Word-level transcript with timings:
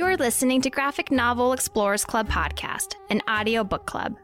You're 0.00 0.16
listening 0.16 0.62
to 0.62 0.70
Graphic 0.70 1.10
Novel 1.10 1.52
Explorers 1.52 2.06
Club 2.06 2.26
podcast, 2.26 2.94
an 3.10 3.20
audio 3.28 3.62
book 3.62 3.84
club. 3.84 4.16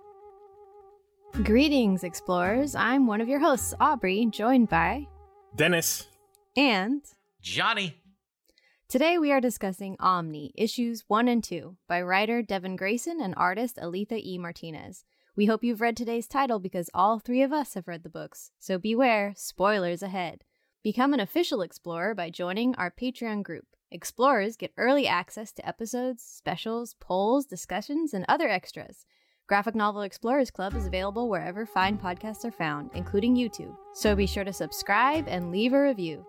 Greetings, 1.42 2.02
explorers. 2.02 2.74
I'm 2.74 3.06
one 3.06 3.20
of 3.20 3.28
your 3.28 3.40
hosts, 3.40 3.74
Aubrey, 3.78 4.24
joined 4.24 4.70
by 4.70 5.06
Dennis. 5.54 6.08
and 6.56 7.02
Johnny. 7.42 8.00
today 8.88 9.18
we 9.18 9.30
are 9.30 9.40
discussing 9.42 9.96
Omni, 10.00 10.54
issues 10.54 11.04
1 11.08 11.28
and 11.28 11.44
2, 11.44 11.76
by 11.86 12.00
writer 12.00 12.40
Devin 12.40 12.76
Grayson 12.76 13.20
and 13.20 13.34
artist 13.36 13.76
Alitha 13.76 14.16
E. 14.16 14.38
Martinez. 14.38 15.04
We 15.36 15.44
hope 15.44 15.62
you've 15.62 15.82
read 15.82 15.98
today's 15.98 16.26
title 16.26 16.58
because 16.58 16.88
all 16.94 17.18
three 17.18 17.42
of 17.42 17.52
us 17.52 17.74
have 17.74 17.86
read 17.86 18.02
the 18.02 18.08
books, 18.08 18.50
so 18.58 18.78
beware, 18.78 19.34
spoilers 19.36 20.02
ahead. 20.02 20.42
Become 20.82 21.12
an 21.12 21.20
official 21.20 21.60
explorer 21.60 22.14
by 22.14 22.30
joining 22.30 22.74
our 22.76 22.90
Patreon 22.90 23.42
group. 23.42 23.66
Explorers 23.92 24.56
get 24.56 24.72
early 24.76 25.06
access 25.06 25.52
to 25.52 25.66
episodes, 25.66 26.20
specials, 26.20 26.96
polls, 26.98 27.46
discussions, 27.46 28.12
and 28.12 28.24
other 28.28 28.48
extras. 28.48 29.06
Graphic 29.46 29.76
Novel 29.76 30.02
Explorers 30.02 30.50
Club 30.50 30.74
is 30.74 30.88
available 30.88 31.28
wherever 31.28 31.64
fine 31.64 31.96
podcasts 31.96 32.44
are 32.44 32.50
found, 32.50 32.90
including 32.94 33.36
YouTube. 33.36 33.76
So 33.94 34.16
be 34.16 34.26
sure 34.26 34.42
to 34.42 34.52
subscribe 34.52 35.28
and 35.28 35.52
leave 35.52 35.72
a 35.72 35.80
review. 35.80 36.26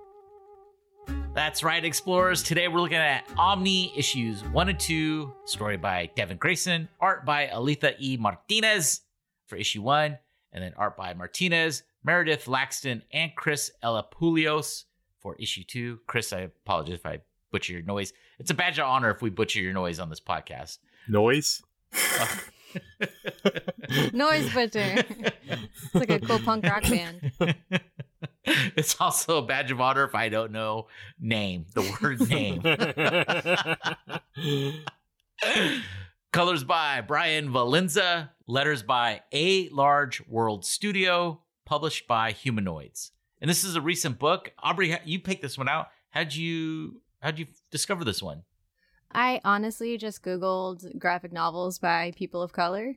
That's 1.34 1.64
right, 1.64 1.84
explorers. 1.84 2.44
Today 2.44 2.68
we're 2.68 2.80
looking 2.80 2.98
at 2.98 3.28
Omni 3.40 3.92
issues 3.98 4.44
1 4.44 4.70
and 4.70 4.80
2, 4.80 5.34
story 5.46 5.78
by 5.78 6.12
Devin 6.16 6.38
Grayson, 6.38 6.88
art 7.00 7.26
by 7.26 7.48
Alitha 7.48 7.96
E. 7.98 8.18
Martinez 8.18 9.02
for 9.48 9.56
issue 9.56 9.82
1, 9.82 10.16
and 10.54 10.64
then 10.64 10.74
art 10.78 10.96
by 10.96 11.16
Martinez, 11.16 11.82
Meredith 12.04 12.46
Laxton, 12.46 13.02
and 13.12 13.32
Chris 13.36 13.72
Elapulios 13.84 14.84
for 15.20 15.36
issue 15.40 15.64
2. 15.64 16.02
Chris, 16.06 16.32
I 16.32 16.42
apologize 16.42 17.00
if 17.00 17.06
I 17.08 17.22
butcher 17.58 17.74
your 17.74 17.82
noise. 17.82 18.14
It's 18.38 18.52
a 18.52 18.54
badge 18.54 18.78
of 18.78 18.86
honor 18.86 19.10
if 19.10 19.24
we 19.24 19.32
butcher 19.32 19.60
your 19.60 19.74
noise 19.74 20.00
on 20.00 20.10
this 20.10 20.20
podcast. 20.20 20.78
Noise. 21.08 21.64
Noise 24.14 24.54
Butcher. 24.54 25.04
it's 25.10 25.96
like 25.96 26.12
a 26.12 26.20
cool 26.20 26.38
punk 26.38 26.66
rock 26.66 26.84
band. 26.84 27.32
it's 28.46 29.02
also 29.02 29.40
a 29.40 29.42
badge 29.42 29.72
of 29.72 29.82
honor 29.82 30.04
if 30.04 30.14
I 30.14 30.30
don't 30.30 30.52
know 30.52 30.86
name, 31.20 31.66
the 31.74 31.82
word 32.00 32.30
name. 32.30 32.62
Colors 36.32 36.64
by 36.64 37.02
Brian 37.02 37.50
Valenza. 37.50 38.30
Letters 38.46 38.84
by 38.84 39.22
A 39.34 39.70
Large 39.70 40.28
World 40.28 40.64
Studio. 40.64 41.42
Published 41.66 42.08
by 42.08 42.34
Humanoids. 42.34 43.14
And 43.42 43.50
this 43.50 43.64
is 43.64 43.76
a 43.76 43.82
recent 43.82 44.20
book. 44.20 44.52
Aubrey, 44.60 44.96
you 45.06 45.20
picked 45.20 45.42
this 45.42 45.58
one 45.58 45.68
out. 45.68 45.88
How'd 46.12 46.36
you 46.36 47.02
how'd 47.22 47.40
you 47.40 47.48
discover 47.72 48.04
this 48.04 48.22
one? 48.22 48.44
I 49.12 49.42
honestly 49.44 49.98
just 49.98 50.24
Googled 50.24 50.98
graphic 51.00 51.32
novels 51.32 51.80
by 51.80 52.12
people 52.16 52.42
of 52.42 52.52
color. 52.52 52.96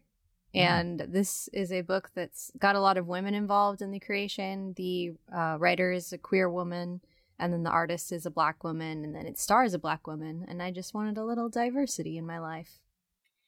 And 0.53 0.99
this 0.99 1.49
is 1.53 1.71
a 1.71 1.83
book 1.83 2.11
that's 2.13 2.51
got 2.59 2.75
a 2.75 2.81
lot 2.81 2.97
of 2.99 3.07
women 3.07 3.35
involved 3.35 3.83
in 3.83 3.93
the 3.93 4.01
creation. 4.01 4.75
The 4.77 5.13
uh, 5.33 5.57
writer 5.61 5.93
is 5.93 6.13
a 6.13 6.19
queer 6.19 6.51
woman, 6.51 7.03
and 7.39 7.53
then 7.53 7.63
the 7.63 7.71
artist 7.71 8.11
is 8.11 8.27
a 8.27 8.33
black 8.33 8.65
woman, 8.65 9.05
and 9.05 9.15
then 9.15 9.27
it 9.27 9.39
stars 9.39 9.75
a 9.75 9.79
black 9.79 10.09
woman. 10.09 10.45
And 10.49 10.61
I 10.61 10.73
just 10.73 10.93
wanted 10.93 11.19
a 11.19 11.25
little 11.25 11.49
diversity 11.49 12.19
in 12.19 12.27
my 12.27 12.41
life. 12.41 12.81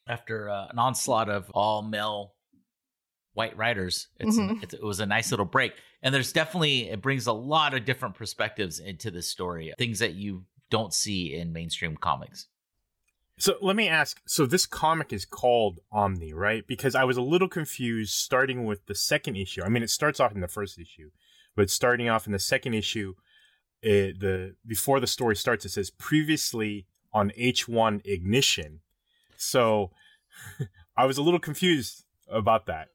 After 0.06 0.48
uh, 0.48 0.68
an 0.70 0.78
onslaught 0.78 1.28
of 1.28 1.50
all 1.50 1.82
male 1.82 2.34
white 3.34 3.56
writers, 3.56 4.06
it's, 4.20 4.38
Mhm. 4.38 4.62
it's, 4.62 4.74
it 4.74 4.82
was 4.84 5.00
a 5.00 5.06
nice 5.06 5.32
little 5.32 5.46
break. 5.46 5.72
And 6.02 6.14
there's 6.14 6.32
definitely 6.32 6.88
it 6.88 7.02
brings 7.02 7.26
a 7.26 7.32
lot 7.32 7.74
of 7.74 7.84
different 7.84 8.14
perspectives 8.14 8.78
into 8.78 9.10
this 9.10 9.28
story, 9.28 9.72
things 9.76 9.98
that 9.98 10.14
you 10.14 10.44
don't 10.72 10.94
see 10.94 11.34
in 11.34 11.52
mainstream 11.52 11.98
comics. 11.98 12.46
so 13.38 13.56
let 13.60 13.76
me 13.76 13.88
ask. 13.88 14.22
So 14.26 14.46
this 14.46 14.64
comic 14.64 15.12
is 15.12 15.26
called 15.26 15.80
Omni, 15.92 16.32
right? 16.32 16.66
Because 16.66 16.94
I 16.94 17.04
was 17.04 17.18
a 17.18 17.22
little 17.22 17.48
confused 17.48 18.14
starting 18.14 18.64
with 18.64 18.86
the 18.86 18.94
second 18.94 19.36
issue. 19.36 19.62
I 19.62 19.68
mean, 19.68 19.82
it 19.82 19.90
starts 19.90 20.18
off 20.18 20.34
in 20.34 20.40
the 20.40 20.48
first 20.48 20.78
issue, 20.78 21.10
but 21.54 21.68
starting 21.68 22.08
off 22.08 22.26
in 22.26 22.32
the 22.32 22.38
second 22.38 22.72
issue, 22.72 23.14
it, 23.82 24.18
the 24.20 24.56
before 24.66 24.98
the 24.98 25.06
story 25.06 25.36
starts, 25.36 25.66
it 25.66 25.72
says 25.72 25.90
previously 25.90 26.86
on 27.12 27.30
H1 27.38 28.00
Ignition. 28.06 28.80
So 29.36 29.90
I 30.96 31.04
was 31.04 31.18
a 31.18 31.22
little 31.22 31.40
confused 31.40 32.04
about 32.30 32.64
that. 32.66 32.88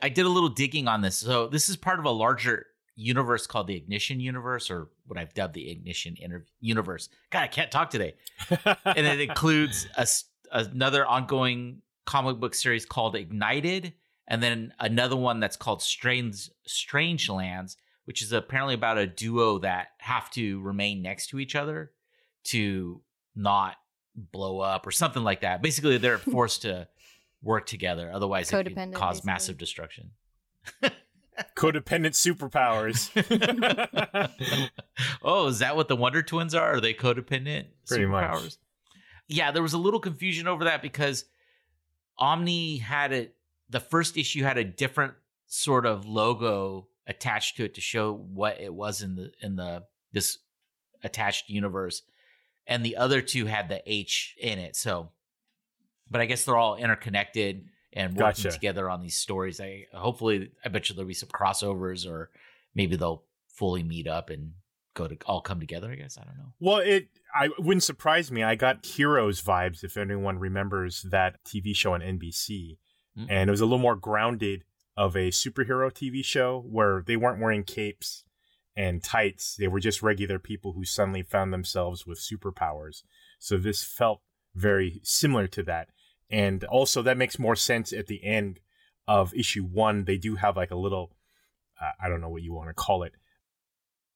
I 0.00 0.10
did 0.10 0.26
a 0.26 0.30
little 0.30 0.48
digging 0.48 0.86
on 0.86 1.00
this. 1.00 1.16
So 1.16 1.48
this 1.48 1.68
is 1.68 1.76
part 1.76 1.98
of 1.98 2.04
a 2.04 2.10
larger 2.10 2.66
universe 2.94 3.48
called 3.48 3.66
the 3.66 3.76
Ignition 3.76 4.20
Universe, 4.20 4.70
or 4.70 4.90
what 5.10 5.18
I've 5.18 5.34
dubbed 5.34 5.54
the 5.54 5.68
Ignition 5.70 6.16
Inter- 6.18 6.46
Universe. 6.60 7.08
God, 7.30 7.42
I 7.42 7.48
can't 7.48 7.70
talk 7.70 7.90
today. 7.90 8.14
and 8.64 9.06
it 9.06 9.20
includes 9.20 9.88
a 9.96 10.06
another 10.52 11.04
ongoing 11.04 11.82
comic 12.06 12.38
book 12.38 12.54
series 12.54 12.86
called 12.86 13.16
Ignited, 13.16 13.92
and 14.28 14.42
then 14.42 14.72
another 14.78 15.16
one 15.16 15.40
that's 15.40 15.56
called 15.56 15.82
Strange 15.82 16.48
Strange 16.66 17.28
Lands, 17.28 17.76
which 18.04 18.22
is 18.22 18.32
apparently 18.32 18.74
about 18.74 18.98
a 18.98 19.06
duo 19.06 19.58
that 19.58 19.88
have 19.98 20.30
to 20.30 20.60
remain 20.60 21.02
next 21.02 21.28
to 21.28 21.40
each 21.40 21.56
other 21.56 21.90
to 22.44 23.02
not 23.34 23.76
blow 24.14 24.60
up 24.60 24.86
or 24.86 24.92
something 24.92 25.24
like 25.24 25.40
that. 25.40 25.60
Basically, 25.60 25.98
they're 25.98 26.18
forced 26.36 26.62
to 26.62 26.86
work 27.42 27.66
together, 27.66 28.10
otherwise 28.14 28.52
it 28.52 28.64
could 28.64 28.76
cause 28.94 29.16
basically. 29.16 29.26
massive 29.26 29.58
destruction. 29.58 30.10
Codependent 31.56 32.14
superpowers. 32.14 33.10
oh, 35.22 35.48
is 35.48 35.58
that 35.60 35.76
what 35.76 35.88
the 35.88 35.96
Wonder 35.96 36.22
Twins 36.22 36.54
are? 36.54 36.74
Are 36.74 36.80
they 36.80 36.94
codependent? 36.94 37.66
Pretty 37.86 38.06
much. 38.06 38.30
superpowers? 38.30 38.58
Yeah, 39.28 39.50
there 39.50 39.62
was 39.62 39.72
a 39.72 39.78
little 39.78 40.00
confusion 40.00 40.48
over 40.48 40.64
that 40.64 40.82
because 40.82 41.24
Omni 42.18 42.78
had 42.78 43.12
it. 43.12 43.34
The 43.68 43.80
first 43.80 44.16
issue 44.16 44.42
had 44.42 44.58
a 44.58 44.64
different 44.64 45.14
sort 45.46 45.86
of 45.86 46.06
logo 46.06 46.88
attached 47.06 47.56
to 47.56 47.64
it 47.64 47.74
to 47.74 47.80
show 47.80 48.14
what 48.14 48.60
it 48.60 48.72
was 48.72 49.02
in 49.02 49.16
the 49.16 49.32
in 49.40 49.56
the 49.56 49.84
this 50.12 50.38
attached 51.02 51.48
universe, 51.48 52.02
and 52.66 52.84
the 52.84 52.96
other 52.96 53.20
two 53.20 53.46
had 53.46 53.68
the 53.68 53.82
H 53.86 54.34
in 54.40 54.58
it. 54.58 54.76
So, 54.76 55.10
but 56.10 56.20
I 56.20 56.26
guess 56.26 56.44
they're 56.44 56.56
all 56.56 56.76
interconnected 56.76 57.66
and 57.92 58.14
working 58.16 58.44
Gotcha. 58.44 58.50
together 58.50 58.88
on 58.88 59.02
these 59.02 59.16
stories. 59.16 59.60
I 59.60 59.86
hopefully, 59.92 60.50
I 60.64 60.68
bet 60.68 60.88
you 60.88 60.94
there'll 60.94 61.08
be 61.08 61.14
some 61.14 61.28
crossovers, 61.28 62.08
or 62.08 62.30
maybe 62.74 62.96
they'll 62.96 63.24
fully 63.48 63.82
meet 63.82 64.06
up 64.06 64.30
and 64.30 64.52
go 64.94 65.06
to 65.08 65.16
all 65.26 65.40
come 65.40 65.60
together. 65.60 65.90
I 65.90 65.96
guess 65.96 66.18
I 66.18 66.24
don't 66.24 66.36
know. 66.38 66.52
Well, 66.60 66.78
it 66.78 67.08
I 67.34 67.48
wouldn't 67.58 67.82
surprise 67.82 68.30
me. 68.32 68.42
I 68.42 68.54
got 68.54 68.84
Heroes 68.86 69.40
vibes 69.42 69.84
if 69.84 69.96
anyone 69.96 70.38
remembers 70.38 71.02
that 71.10 71.42
TV 71.44 71.74
show 71.74 71.94
on 71.94 72.00
NBC, 72.00 72.78
Mm. 73.18 73.26
and 73.28 73.48
it 73.48 73.50
was 73.50 73.60
a 73.60 73.64
little 73.66 73.78
more 73.78 73.96
grounded 73.96 74.62
of 74.96 75.16
a 75.16 75.30
superhero 75.30 75.90
TV 75.92 76.24
show 76.24 76.60
where 76.68 77.02
they 77.04 77.16
weren't 77.16 77.40
wearing 77.40 77.64
capes 77.64 78.22
and 78.76 79.02
tights. 79.02 79.56
They 79.56 79.66
were 79.66 79.80
just 79.80 80.00
regular 80.00 80.38
people 80.38 80.74
who 80.74 80.84
suddenly 80.84 81.22
found 81.24 81.52
themselves 81.52 82.06
with 82.06 82.20
superpowers. 82.20 83.02
So 83.40 83.56
this 83.56 83.82
felt 83.82 84.20
very 84.54 85.00
similar 85.02 85.48
to 85.48 85.62
that, 85.64 85.88
and 86.30 86.64
also 86.64 87.02
that 87.02 87.16
makes 87.16 87.38
more 87.38 87.56
sense 87.56 87.92
at 87.92 88.06
the 88.06 88.24
end 88.24 88.60
of 89.08 89.34
issue 89.34 89.64
one. 89.64 90.04
They 90.04 90.16
do 90.18 90.36
have 90.36 90.56
like 90.56 90.70
a 90.70 90.76
little, 90.76 91.16
uh, 91.80 91.92
I 92.02 92.08
don't 92.08 92.20
know 92.20 92.28
what 92.28 92.42
you 92.42 92.52
want 92.52 92.68
to 92.68 92.74
call 92.74 93.02
it, 93.02 93.12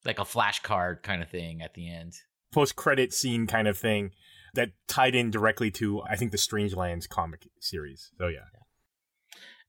Like 0.05 0.19
a 0.19 0.25
flashcard 0.25 1.03
kind 1.03 1.23
of 1.23 1.29
thing 1.31 1.61
at 1.63 1.75
the 1.75 1.93
end. 1.93 2.15
post 2.53 2.77
credit 2.77 3.13
scene 3.13 3.47
kind 3.47 3.67
of 3.67 3.77
thing 3.77 4.13
that 4.55 4.71
tied 4.87 5.15
in 5.15 5.31
directly 5.31 5.71
to 5.73 6.03
I 6.03 6.15
think 6.17 6.31
the 6.31 6.39
Strangelands 6.39 7.09
comic 7.09 7.49
series. 7.61 8.13
So 8.19 8.29
yeah. 8.29 8.41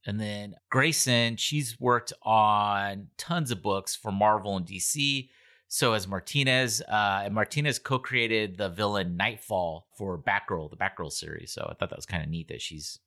And 0.06 0.20
then 0.20 0.54
Grayson, 0.70 1.38
she's 1.38 1.80
worked 1.80 2.14
on 2.22 3.08
tons 3.18 3.50
of 3.50 3.64
books 3.64 3.96
for 3.96 4.12
Marvel 4.12 4.56
and 4.56 4.66
DC. 4.68 5.30
So 5.76 5.92
has 5.92 6.08
Martinez. 6.08 6.82
Uh, 6.82 7.24
and 7.26 7.36
Martinez 7.36 7.80
co-created 7.80 8.56
the 8.56 8.70
villain 8.70 9.18
Nightfall 9.18 9.88
for 9.98 10.18
Batgirl, 10.18 10.70
the 10.70 10.78
Batgirl 10.78 11.12
series. 11.12 11.52
So 11.52 11.68
I 11.70 11.74
thought 11.74 11.90
that 11.90 11.98
was 11.98 12.06
kind 12.06 12.24
of 12.24 12.30
neat 12.30 12.48
that 12.48 12.62
she's 12.62 13.00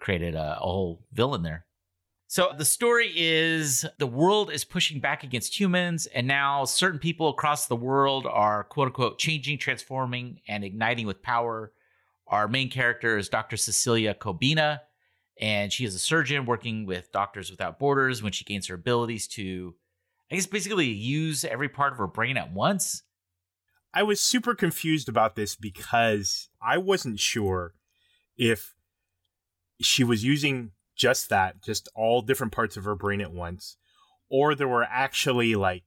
created 0.00 0.34
a, 0.34 0.56
a 0.58 0.62
whole 0.62 1.04
villain 1.12 1.42
there. 1.42 1.66
So 2.26 2.52
the 2.56 2.64
story 2.64 3.12
is 3.14 3.84
the 3.98 4.06
world 4.06 4.50
is 4.50 4.64
pushing 4.64 5.00
back 5.00 5.22
against 5.22 5.60
humans, 5.60 6.06
and 6.06 6.26
now 6.26 6.64
certain 6.64 6.98
people 6.98 7.28
across 7.28 7.66
the 7.66 7.76
world 7.76 8.26
are 8.26 8.64
quote 8.64 8.86
unquote 8.86 9.18
changing, 9.18 9.58
transforming, 9.58 10.40
and 10.48 10.64
igniting 10.64 11.06
with 11.06 11.22
power. 11.22 11.72
Our 12.26 12.48
main 12.48 12.70
character 12.70 13.18
is 13.18 13.28
Dr. 13.28 13.58
Cecilia 13.58 14.14
Kobina, 14.14 14.80
and 15.38 15.70
she 15.70 15.84
is 15.84 15.94
a 15.94 15.98
surgeon 15.98 16.46
working 16.46 16.86
with 16.86 17.12
Doctors 17.12 17.50
Without 17.50 17.78
Borders 17.78 18.22
when 18.22 18.32
she 18.32 18.46
gains 18.46 18.68
her 18.68 18.76
abilities 18.76 19.28
to, 19.28 19.74
I 20.30 20.36
guess, 20.36 20.46
basically 20.46 20.86
use 20.86 21.44
every 21.44 21.68
part 21.68 21.92
of 21.92 21.98
her 21.98 22.06
brain 22.06 22.36
at 22.36 22.52
once. 22.52 23.02
I 23.92 24.02
was 24.02 24.20
super 24.20 24.54
confused 24.54 25.08
about 25.08 25.36
this 25.36 25.54
because 25.54 26.48
I 26.60 26.78
wasn't 26.78 27.20
sure 27.20 27.74
if 28.36 28.74
she 29.80 30.02
was 30.02 30.24
using 30.24 30.72
just 30.96 31.28
that, 31.28 31.62
just 31.62 31.88
all 31.94 32.22
different 32.22 32.52
parts 32.52 32.76
of 32.76 32.84
her 32.84 32.96
brain 32.96 33.20
at 33.20 33.32
once, 33.32 33.76
or 34.28 34.54
there 34.54 34.68
were 34.68 34.84
actually 34.84 35.54
like 35.54 35.84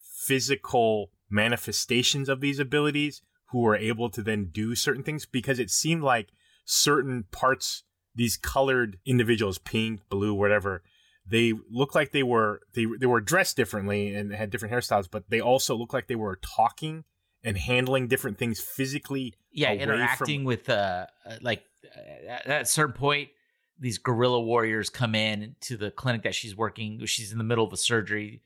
physical 0.00 1.10
manifestations 1.30 2.28
of 2.28 2.40
these 2.40 2.58
abilities 2.58 3.22
who 3.50 3.60
were 3.60 3.76
able 3.76 4.10
to 4.10 4.22
then 4.22 4.48
do 4.52 4.74
certain 4.74 5.02
things 5.02 5.26
because 5.26 5.58
it 5.58 5.70
seemed 5.70 6.02
like 6.02 6.30
certain 6.64 7.24
parts, 7.30 7.84
these 8.14 8.36
colored 8.36 8.98
individuals, 9.06 9.58
pink, 9.58 10.00
blue, 10.08 10.34
whatever, 10.34 10.82
they 11.28 11.52
looked 11.70 11.94
like 11.94 12.12
they 12.12 12.22
were 12.22 12.60
they 12.74 12.86
they 12.98 13.06
were 13.06 13.20
dressed 13.20 13.56
differently 13.56 14.14
and 14.14 14.32
had 14.32 14.50
different 14.50 14.74
hairstyles, 14.74 15.08
but 15.10 15.28
they 15.28 15.40
also 15.40 15.74
looked 15.74 15.92
like 15.92 16.06
they 16.06 16.14
were 16.16 16.38
talking 16.42 17.04
and 17.42 17.56
handling 17.56 18.08
different 18.08 18.38
things 18.38 18.60
physically. 18.60 19.34
Yeah, 19.50 19.72
interacting 19.72 20.40
from- 20.40 20.44
with 20.44 20.68
uh 20.68 21.06
uh, 21.24 21.36
like 21.40 21.64
uh, 21.84 22.28
at 22.28 22.46
at 22.46 22.62
a 22.62 22.66
certain 22.66 22.94
point 22.94 23.30
these 23.78 23.98
guerrilla 23.98 24.40
warriors 24.40 24.88
come 24.88 25.14
in 25.14 25.54
to 25.60 25.76
the 25.76 25.90
clinic 25.90 26.22
that 26.22 26.34
she's 26.34 26.56
working 26.56 27.04
she's 27.04 27.32
in 27.32 27.38
the 27.38 27.44
middle 27.44 27.64
of 27.66 27.72
a 27.72 27.76
surgery 27.76 28.40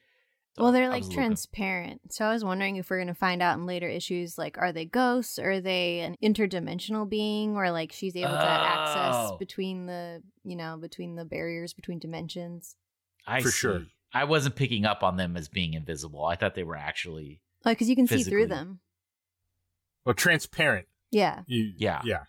Well, 0.58 0.73
they're 0.73 0.88
like 0.88 1.00
was 1.00 1.06
a 1.06 1.11
little 1.11 1.23
conf- 1.25 1.29
transparent. 1.29 2.12
So 2.12 2.25
I 2.25 2.32
was 2.32 2.44
wondering 2.44 2.76
if 2.76 2.91
we're 2.91 2.99
going 2.99 3.06
to 3.08 3.14
find 3.14 3.41
out 3.41 3.56
in 3.56 3.67
later 3.67 3.88
issues 3.88 4.37
like 4.37 4.58
are 4.58 4.73
they 4.73 4.85
ghosts 4.85 5.38
or 5.38 5.52
are 5.52 5.61
they 5.61 6.00
an 6.00 6.17
interdimensional 6.23 7.08
being 7.08 7.56
or 7.56 7.70
like 7.70 7.93
she's 7.93 8.17
able 8.17 8.31
to 8.32 8.38
access 8.50 9.31
Oh. 9.32 9.37
between 9.38 9.87
the, 9.87 10.23
you 10.44 10.56
know, 10.56 10.76
between 10.76 11.14
the 11.14 11.25
barriers 11.25 11.73
between 11.73 11.99
dimensions. 11.99 12.76
I 13.26 13.41
For 13.41 13.49
see. 13.50 13.56
sure. 13.56 13.82
I 14.12 14.25
wasn't 14.25 14.56
picking 14.56 14.85
up 14.85 15.02
on 15.05 15.17
them 15.17 15.37
as 15.37 15.49
being 15.49 15.75
invisible. 15.75 16.25
I 16.25 16.35
thought 16.37 16.55
they 16.56 16.64
were 16.64 16.76
actually 16.76 17.41
Oh, 17.64 17.75
cuz 17.75 17.88
you 17.88 17.94
can 17.97 18.06
see 18.08 18.23
through 18.25 18.49
them. 18.49 18.81
well, 20.05 20.14
transparent. 20.14 20.88
Yeah. 21.11 21.43
You, 21.47 21.73
Yeah. 21.76 22.02
yeah, 22.05 22.25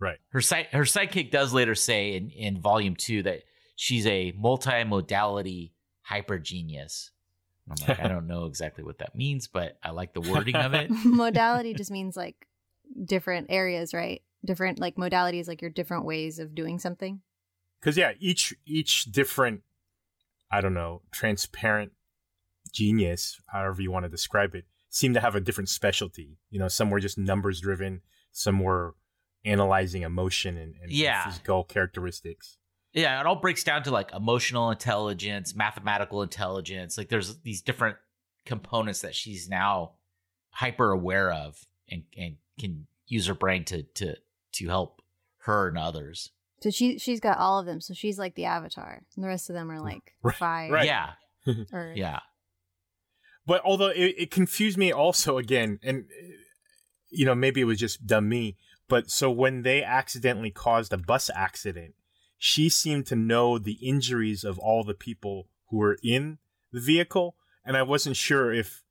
right. 0.00 0.18
her 0.30 0.40
side 0.40 0.66
her 0.72 0.82
sidekick 0.82 1.30
does 1.30 1.52
later 1.52 1.74
say 1.74 2.16
in, 2.16 2.30
in 2.30 2.60
volume 2.60 2.96
two 2.96 3.22
that 3.22 3.42
she's 3.76 4.06
a 4.06 4.32
multimodality 4.32 5.72
hyper 6.02 6.38
genius. 6.38 7.10
I'm 7.70 7.76
like, 7.88 8.00
I 8.00 8.08
don't 8.14 8.26
know 8.26 8.46
exactly 8.46 8.84
what 8.84 8.98
that 8.98 9.14
means, 9.14 9.46
but 9.46 9.78
I 9.82 9.90
like 9.90 10.12
the 10.14 10.20
wording 10.20 10.56
of 10.56 10.74
it. 10.74 10.90
Modality 11.04 11.74
just 11.74 11.90
means 11.90 12.16
like 12.16 12.46
different 13.04 13.46
areas, 13.50 13.94
right? 13.94 14.22
Different 14.44 14.78
like 14.80 14.96
modalities 14.96 15.46
like 15.48 15.62
your 15.62 15.70
different 15.70 16.04
ways 16.04 16.38
of 16.38 16.54
doing 16.54 16.78
something. 16.78 17.20
because 17.80 17.96
yeah 17.96 18.12
each 18.18 18.54
each 18.66 19.04
different 19.12 19.62
i 20.50 20.60
don't 20.60 20.74
know 20.74 21.00
transparent 21.12 21.92
genius 22.72 23.40
however 23.46 23.80
you 23.82 23.90
want 23.90 24.04
to 24.04 24.08
describe 24.08 24.54
it 24.54 24.64
seem 24.90 25.14
to 25.14 25.20
have 25.20 25.34
a 25.34 25.40
different 25.40 25.68
specialty 25.68 26.38
you 26.50 26.58
know 26.58 26.68
some 26.68 26.90
were 26.90 27.00
just 27.00 27.16
numbers 27.18 27.60
driven 27.60 28.00
some 28.32 28.60
were 28.60 28.94
analyzing 29.44 30.02
emotion 30.02 30.56
and, 30.56 30.74
and 30.82 30.90
Yeah. 30.90 31.24
physical 31.24 31.64
characteristics 31.64 32.58
Yeah, 32.92 33.18
it 33.20 33.26
all 33.26 33.36
breaks 33.36 33.64
down 33.64 33.82
to 33.84 33.90
like 33.90 34.12
emotional 34.12 34.70
intelligence, 34.70 35.54
mathematical 35.54 36.22
intelligence. 36.22 36.98
Like 36.98 37.08
there's 37.08 37.38
these 37.38 37.62
different 37.62 37.96
components 38.44 39.00
that 39.00 39.14
she's 39.14 39.48
now 39.48 39.92
hyper 40.50 40.90
aware 40.90 41.32
of 41.32 41.66
and, 41.90 42.02
and 42.16 42.36
can 42.58 42.86
use 43.06 43.26
her 43.26 43.34
brain 43.34 43.64
to 43.64 43.82
to 43.82 44.16
to 44.52 44.68
help 44.68 45.00
her 45.38 45.68
and 45.68 45.78
others. 45.78 46.30
So 46.60 46.70
she 46.70 46.98
she's 46.98 47.20
got 47.20 47.38
all 47.38 47.58
of 47.58 47.66
them. 47.66 47.80
So 47.80 47.94
she's 47.94 48.18
like 48.18 48.34
the 48.34 48.44
avatar. 48.44 49.02
And 49.16 49.24
the 49.24 49.28
rest 49.28 49.48
of 49.48 49.54
them 49.54 49.70
are 49.70 49.80
like 49.80 50.14
Right, 50.22 50.36
fire 50.36 50.70
right. 50.70 50.86
Yeah, 50.86 51.12
or 51.72 51.92
yeah. 51.96 52.20
but 53.46 53.62
although 53.64 53.88
it, 53.88 54.14
it 54.18 54.30
confused 54.30 54.76
me 54.76 54.92
also 54.92 55.38
again 55.38 55.80
and 55.82 56.04
you 57.10 57.24
know 57.24 57.34
maybe 57.34 57.60
it 57.60 57.64
was 57.64 57.78
just 57.78 58.06
dumb 58.06 58.28
me 58.28 58.56
but 58.88 59.10
so 59.10 59.30
when 59.30 59.62
they 59.62 59.82
accidentally 59.82 60.50
caused 60.50 60.92
a 60.92 60.96
bus 60.96 61.30
accident 61.34 61.94
she 62.44 62.68
seemed 62.68 63.06
to 63.06 63.14
know 63.14 63.58
the 63.58 63.78
injuries 63.82 64.42
of 64.42 64.58
all 64.58 64.82
the 64.82 64.94
people 64.94 65.48
who 65.68 65.76
were 65.76 65.98
in 66.02 66.38
the 66.72 66.80
vehicle 66.80 67.36
and 67.64 67.76
i 67.76 67.82
wasn't 67.82 68.16
sure 68.16 68.52
if 68.52 68.82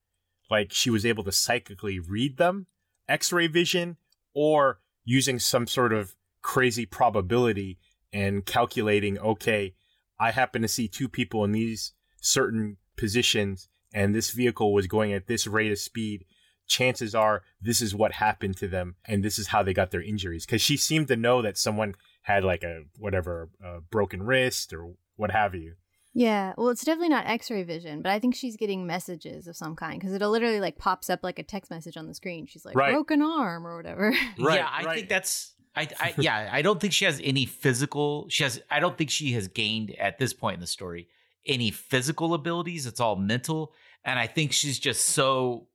like 0.49 0.71
she 0.71 0.89
was 0.89 1.05
able 1.05 1.23
to 1.23 1.31
psychically 1.31 1.99
read 1.99 2.37
them 2.37 2.67
x-ray 3.09 3.47
vision 3.47 3.97
or 4.33 4.79
using 5.03 5.39
some 5.39 5.67
sort 5.67 5.91
of 5.91 6.15
crazy 6.41 6.85
probability 6.85 7.77
and 8.13 8.45
calculating 8.45 9.19
okay 9.19 9.73
i 10.19 10.31
happen 10.31 10.61
to 10.61 10.67
see 10.67 10.87
two 10.87 11.09
people 11.09 11.43
in 11.43 11.51
these 11.51 11.93
certain 12.21 12.77
positions 12.95 13.67
and 13.93 14.15
this 14.15 14.31
vehicle 14.31 14.73
was 14.73 14.87
going 14.87 15.13
at 15.13 15.27
this 15.27 15.47
rate 15.47 15.71
of 15.71 15.79
speed. 15.79 16.25
Chances 16.67 17.13
are 17.13 17.43
this 17.61 17.81
is 17.81 17.93
what 17.93 18.13
happened 18.13 18.57
to 18.57 18.67
them 18.67 18.95
and 19.05 19.23
this 19.23 19.37
is 19.37 19.47
how 19.47 19.63
they 19.63 19.73
got 19.73 19.91
their 19.91 20.01
injuries. 20.01 20.45
Because 20.45 20.61
she 20.61 20.77
seemed 20.77 21.07
to 21.09 21.15
know 21.15 21.41
that 21.41 21.57
someone 21.57 21.95
had 22.21 22.43
like 22.43 22.63
a 22.63 22.83
whatever 22.97 23.49
a 23.63 23.81
broken 23.81 24.23
wrist 24.23 24.73
or 24.73 24.93
what 25.15 25.31
have 25.31 25.53
you 25.55 25.73
Yeah, 26.13 26.53
well, 26.57 26.69
it's 26.69 26.83
definitely 26.83 27.09
not 27.09 27.25
X-ray 27.27 27.63
vision, 27.63 28.01
but 28.01 28.11
I 28.11 28.19
think 28.19 28.35
she's 28.35 28.57
getting 28.57 28.85
messages 28.85 29.47
of 29.47 29.55
some 29.55 29.75
kind 29.75 29.99
because 29.99 30.13
it'll 30.13 30.31
literally 30.31 30.59
like 30.59 30.77
pops 30.77 31.09
up 31.09 31.21
like 31.23 31.39
a 31.39 31.43
text 31.43 31.71
message 31.71 31.95
on 31.97 32.07
the 32.07 32.13
screen. 32.13 32.45
She's 32.47 32.65
like 32.65 32.75
Right. 32.75 32.91
broken 32.91 33.21
arm 33.21 33.65
or 33.65 33.77
whatever. 33.77 34.13
Right, 34.39 34.59
yeah, 34.59 34.69
I 34.69 34.83
right. 34.83 34.95
think 34.97 35.09
that's 35.09 35.53
I, 35.75 35.87
I 35.99 36.13
yeah, 36.17 36.49
I 36.51 36.61
don't 36.61 36.79
think 36.81 36.91
she 36.93 37.05
has 37.05 37.21
any 37.23 37.45
physical 37.45 38.27
she 38.29 38.43
has 38.43 38.61
I 38.69 38.79
don't 38.81 38.97
think 38.97 39.09
she 39.09 39.31
has 39.33 39.47
gained 39.47 39.95
at 39.95 40.17
this 40.19 40.33
point 40.33 40.55
in 40.55 40.59
the 40.61 40.67
story 40.67 41.07
any 41.47 41.71
physical 41.71 42.33
abilities. 42.33 42.85
It's 42.85 42.99
all 42.99 43.15
mental. 43.15 43.73
And 44.03 44.19
I 44.19 44.27
think 44.27 44.51
she's 44.51 44.77
just 44.79 45.07
so 45.07 45.67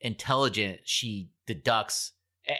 intelligent 0.00 0.80
she 0.84 1.30
deducts 1.46 2.12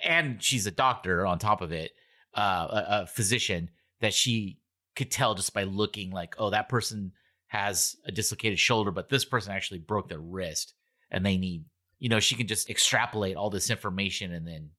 and 0.04 0.42
she's 0.42 0.66
a 0.66 0.70
doctor 0.70 1.26
on 1.26 1.38
top 1.38 1.60
of 1.62 1.72
it, 1.72 1.92
uh 2.34 2.66
a, 2.70 2.86
a 3.02 3.06
physician 3.06 3.70
that 4.00 4.14
she 4.14 4.58
could 4.96 5.10
tell 5.10 5.34
just 5.34 5.54
by 5.54 5.64
looking 5.64 6.10
like, 6.10 6.34
oh, 6.38 6.50
that 6.50 6.68
person 6.68 7.12
has 7.48 7.96
a 8.06 8.12
dislocated 8.12 8.58
shoulder, 8.58 8.90
but 8.90 9.08
this 9.08 9.24
person 9.24 9.52
actually 9.52 9.78
broke 9.80 10.08
their 10.08 10.20
wrist 10.20 10.74
and 11.10 11.24
they 11.24 11.36
need 11.36 11.64
you 11.98 12.08
know, 12.08 12.18
she 12.20 12.34
can 12.34 12.46
just 12.46 12.70
extrapolate 12.70 13.36
all 13.36 13.50
this 13.50 13.68
information 13.68 14.32
and 14.32 14.46
then 14.46 14.70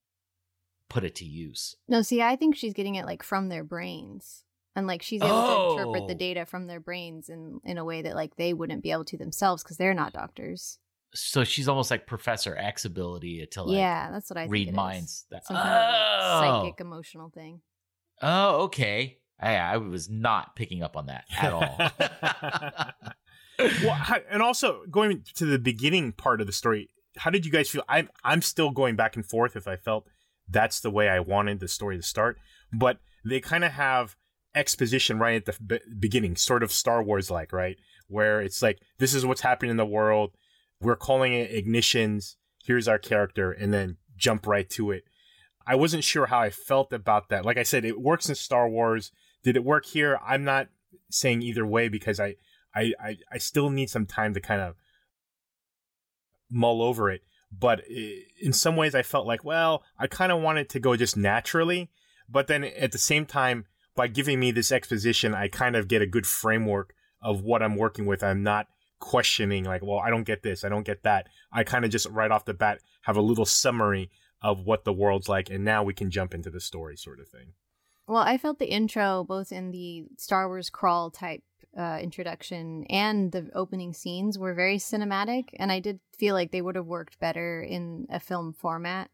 put 0.88 1.04
it 1.04 1.14
to 1.16 1.24
use. 1.24 1.76
no, 1.88 2.02
see, 2.02 2.20
I 2.20 2.34
think 2.36 2.56
she's 2.56 2.74
getting 2.74 2.96
it 2.96 3.06
like 3.06 3.22
from 3.22 3.48
their 3.48 3.64
brains. 3.64 4.44
And 4.74 4.86
like 4.86 5.02
she's 5.02 5.22
able 5.22 5.42
to 5.44 5.52
interpret 5.54 6.06
the 6.08 6.14
Oh. 6.14 6.18
data 6.18 6.46
from 6.46 6.66
their 6.66 6.80
brains 6.80 7.28
in 7.28 7.60
in 7.64 7.76
a 7.78 7.84
way 7.84 8.02
that 8.02 8.16
like 8.16 8.36
they 8.36 8.54
wouldn't 8.54 8.82
be 8.82 8.90
able 8.90 9.04
to 9.04 9.18
themselves 9.18 9.62
because 9.62 9.76
they're 9.76 9.94
not 9.94 10.12
doctors. 10.14 10.78
So 11.14 11.44
she's 11.44 11.68
almost 11.68 11.90
like 11.90 12.06
Professor 12.06 12.56
X 12.56 12.84
ability 12.84 13.46
to 13.52 13.62
like 13.62 13.76
yeah, 13.76 14.10
that's 14.10 14.30
what 14.30 14.38
I 14.38 14.46
read 14.46 14.68
it 14.68 14.70
is. 14.70 14.76
minds. 14.76 15.26
That, 15.30 15.46
Some 15.46 15.56
kind 15.56 15.68
of 15.68 15.74
like, 15.74 16.20
oh. 16.20 16.62
psychic 16.62 16.80
emotional 16.80 17.30
thing. 17.30 17.60
oh, 18.22 18.62
okay. 18.62 19.18
I, 19.40 19.56
I 19.56 19.76
was 19.78 20.08
not 20.08 20.54
picking 20.54 20.82
up 20.82 20.96
on 20.96 21.06
that 21.06 21.24
at 21.40 21.52
all. 21.52 21.76
well, 23.82 23.94
how, 23.94 24.18
and 24.30 24.40
also 24.40 24.82
going 24.90 25.24
to 25.34 25.44
the 25.44 25.58
beginning 25.58 26.12
part 26.12 26.40
of 26.40 26.46
the 26.46 26.52
story, 26.52 26.90
how 27.18 27.30
did 27.30 27.44
you 27.44 27.52
guys 27.52 27.68
feel? 27.68 27.82
I'm 27.88 28.08
I'm 28.24 28.40
still 28.40 28.70
going 28.70 28.96
back 28.96 29.16
and 29.16 29.26
forth 29.26 29.56
if 29.56 29.66
I 29.66 29.76
felt 29.76 30.06
that's 30.48 30.80
the 30.80 30.90
way 30.90 31.08
I 31.08 31.20
wanted 31.20 31.60
the 31.60 31.68
story 31.68 31.96
to 31.96 32.02
start, 32.02 32.38
but 32.72 32.98
they 33.24 33.40
kind 33.40 33.64
of 33.64 33.72
have 33.72 34.16
exposition 34.54 35.18
right 35.18 35.36
at 35.36 35.46
the 35.46 35.56
b- 35.64 35.80
beginning, 35.98 36.36
sort 36.36 36.62
of 36.62 36.72
Star 36.72 37.02
Wars 37.02 37.30
like, 37.30 37.52
right? 37.52 37.76
Where 38.08 38.40
it's 38.40 38.62
like 38.62 38.78
this 38.98 39.14
is 39.14 39.26
what's 39.26 39.40
happening 39.40 39.70
in 39.70 39.76
the 39.76 39.86
world. 39.86 40.30
We're 40.82 40.96
calling 40.96 41.32
it 41.32 41.52
ignitions. 41.52 42.36
Here's 42.64 42.88
our 42.88 42.98
character, 42.98 43.52
and 43.52 43.72
then 43.72 43.96
jump 44.16 44.46
right 44.46 44.68
to 44.70 44.90
it. 44.90 45.04
I 45.66 45.74
wasn't 45.74 46.04
sure 46.04 46.26
how 46.26 46.40
I 46.40 46.50
felt 46.50 46.92
about 46.92 47.28
that. 47.28 47.44
Like 47.44 47.56
I 47.56 47.62
said, 47.62 47.84
it 47.84 48.00
works 48.00 48.28
in 48.28 48.34
Star 48.34 48.68
Wars. 48.68 49.12
Did 49.42 49.56
it 49.56 49.64
work 49.64 49.86
here? 49.86 50.18
I'm 50.24 50.44
not 50.44 50.68
saying 51.10 51.42
either 51.42 51.66
way 51.66 51.88
because 51.88 52.18
I 52.18 52.36
I, 52.74 52.92
I, 53.00 53.16
I 53.30 53.38
still 53.38 53.70
need 53.70 53.90
some 53.90 54.06
time 54.06 54.34
to 54.34 54.40
kind 54.40 54.60
of 54.60 54.76
mull 56.50 56.82
over 56.82 57.10
it. 57.10 57.22
But 57.50 57.82
in 57.86 58.52
some 58.52 58.76
ways, 58.76 58.94
I 58.94 59.02
felt 59.02 59.26
like, 59.26 59.44
well, 59.44 59.82
I 59.98 60.06
kind 60.06 60.32
of 60.32 60.40
wanted 60.40 60.70
to 60.70 60.80
go 60.80 60.96
just 60.96 61.16
naturally. 61.16 61.90
But 62.28 62.46
then 62.46 62.64
at 62.64 62.92
the 62.92 62.98
same 62.98 63.26
time, 63.26 63.66
by 63.94 64.08
giving 64.08 64.40
me 64.40 64.52
this 64.52 64.72
exposition, 64.72 65.34
I 65.34 65.48
kind 65.48 65.76
of 65.76 65.86
get 65.86 66.00
a 66.00 66.06
good 66.06 66.26
framework 66.26 66.94
of 67.20 67.42
what 67.42 67.62
I'm 67.62 67.76
working 67.76 68.06
with. 68.06 68.22
I'm 68.22 68.42
not 68.42 68.68
questioning, 69.02 69.64
like, 69.64 69.82
well, 69.82 69.98
I 69.98 70.08
don't 70.08 70.22
get 70.22 70.42
this, 70.42 70.64
I 70.64 70.70
don't 70.70 70.86
get 70.86 71.02
that. 71.02 71.26
I 71.52 71.64
kind 71.64 71.84
of 71.84 71.90
just 71.90 72.06
right 72.08 72.30
off 72.30 72.46
the 72.46 72.54
bat 72.54 72.78
have 73.02 73.16
a 73.16 73.20
little 73.20 73.44
summary 73.44 74.10
of 74.40 74.64
what 74.64 74.84
the 74.84 74.92
world's 74.92 75.28
like, 75.28 75.50
and 75.50 75.64
now 75.64 75.82
we 75.82 75.92
can 75.92 76.10
jump 76.10 76.32
into 76.32 76.50
the 76.50 76.60
story, 76.60 76.96
sort 76.96 77.20
of 77.20 77.28
thing. 77.28 77.52
Well, 78.06 78.22
I 78.22 78.38
felt 78.38 78.58
the 78.58 78.72
intro, 78.72 79.24
both 79.24 79.52
in 79.52 79.72
the 79.72 80.04
Star 80.16 80.48
Wars 80.48 80.70
crawl 80.70 81.10
type 81.10 81.42
uh, 81.76 81.98
introduction 82.00 82.84
and 82.88 83.32
the 83.32 83.50
opening 83.54 83.92
scenes, 83.92 84.38
were 84.38 84.54
very 84.54 84.78
cinematic, 84.78 85.48
and 85.56 85.72
I 85.72 85.80
did 85.80 86.00
feel 86.16 86.34
like 86.34 86.52
they 86.52 86.62
would 86.62 86.76
have 86.76 86.86
worked 86.86 87.18
better 87.18 87.60
in 87.60 88.06
a 88.08 88.20
film 88.20 88.52
format. 88.52 89.10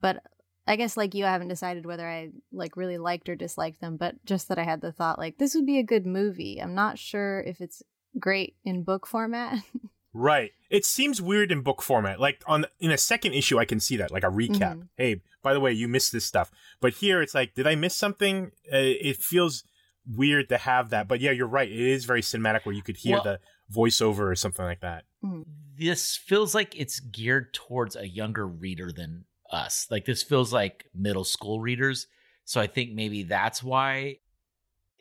But 0.00 0.22
I 0.66 0.76
guess, 0.76 0.96
like 0.96 1.14
you, 1.14 1.24
I 1.24 1.32
haven't 1.32 1.48
decided 1.48 1.86
whether 1.86 2.08
I 2.08 2.30
like 2.52 2.76
really 2.76 2.98
liked 2.98 3.28
or 3.28 3.34
disliked 3.34 3.80
them. 3.80 3.96
But 3.96 4.24
just 4.24 4.48
that 4.48 4.58
I 4.58 4.64
had 4.64 4.80
the 4.80 4.92
thought, 4.92 5.18
like 5.18 5.38
this 5.38 5.54
would 5.54 5.66
be 5.66 5.78
a 5.78 5.84
good 5.84 6.06
movie. 6.06 6.60
I'm 6.60 6.74
not 6.74 6.98
sure 6.98 7.40
if 7.40 7.60
it's 7.60 7.82
great 8.18 8.56
in 8.64 8.82
book 8.84 9.06
format. 9.06 9.58
Right. 10.14 10.50
It 10.68 10.84
seems 10.84 11.22
weird 11.22 11.50
in 11.50 11.62
book 11.62 11.80
format. 11.80 12.20
Like 12.20 12.42
on 12.46 12.66
in 12.78 12.90
a 12.90 12.98
second 12.98 13.32
issue, 13.32 13.58
I 13.58 13.64
can 13.64 13.80
see 13.80 13.96
that, 13.96 14.10
like 14.10 14.24
a 14.24 14.28
recap. 14.28 14.74
Mhm. 14.76 14.88
Hey, 14.98 15.22
by 15.42 15.54
the 15.54 15.60
way, 15.60 15.72
you 15.72 15.88
missed 15.88 16.12
this 16.12 16.26
stuff. 16.26 16.50
But 16.82 16.92
here, 16.92 17.22
it's 17.22 17.34
like, 17.34 17.54
did 17.54 17.66
I 17.66 17.76
miss 17.76 17.96
something? 17.96 18.50
Uh, 18.70 18.76
it 18.76 19.16
feels 19.16 19.64
weird 20.06 20.50
to 20.50 20.58
have 20.58 20.90
that. 20.90 21.08
But 21.08 21.20
yeah, 21.20 21.30
you're 21.30 21.46
right. 21.46 21.66
It 21.66 21.78
is 21.80 22.04
very 22.04 22.20
cinematic, 22.20 22.66
where 22.66 22.74
you 22.74 22.82
could 22.82 22.98
hear 22.98 23.14
Well- 23.14 23.22
the 23.24 23.40
voiceover 23.74 24.30
or 24.30 24.36
something 24.36 24.66
like 24.66 24.80
that. 24.80 25.04
Mhm. 25.24 25.44
this 25.78 26.14
feels 26.18 26.54
like 26.54 26.78
it's 26.78 27.00
geared 27.00 27.54
towards 27.54 27.96
a 27.96 28.06
younger 28.06 28.46
reader 28.46 28.92
than 28.92 29.24
us. 29.50 29.86
Like 29.90 30.04
this 30.04 30.22
feels 30.22 30.52
like 30.52 30.84
middle 30.94 31.24
school 31.24 31.58
readers. 31.58 32.06
So 32.44 32.60
I 32.60 32.66
think 32.66 32.92
maybe 32.92 33.22
that's 33.22 33.62
why 33.62 34.18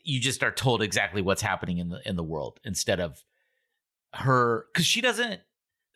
you 0.03 0.19
just 0.19 0.43
are 0.43 0.51
told 0.51 0.81
exactly 0.81 1.21
what's 1.21 1.41
happening 1.41 1.77
in 1.77 1.89
the 1.89 2.01
in 2.05 2.15
the 2.15 2.23
world 2.23 2.59
instead 2.63 2.99
of 2.99 3.23
her 4.13 4.65
because 4.73 4.85
she 4.85 5.01
doesn't 5.01 5.41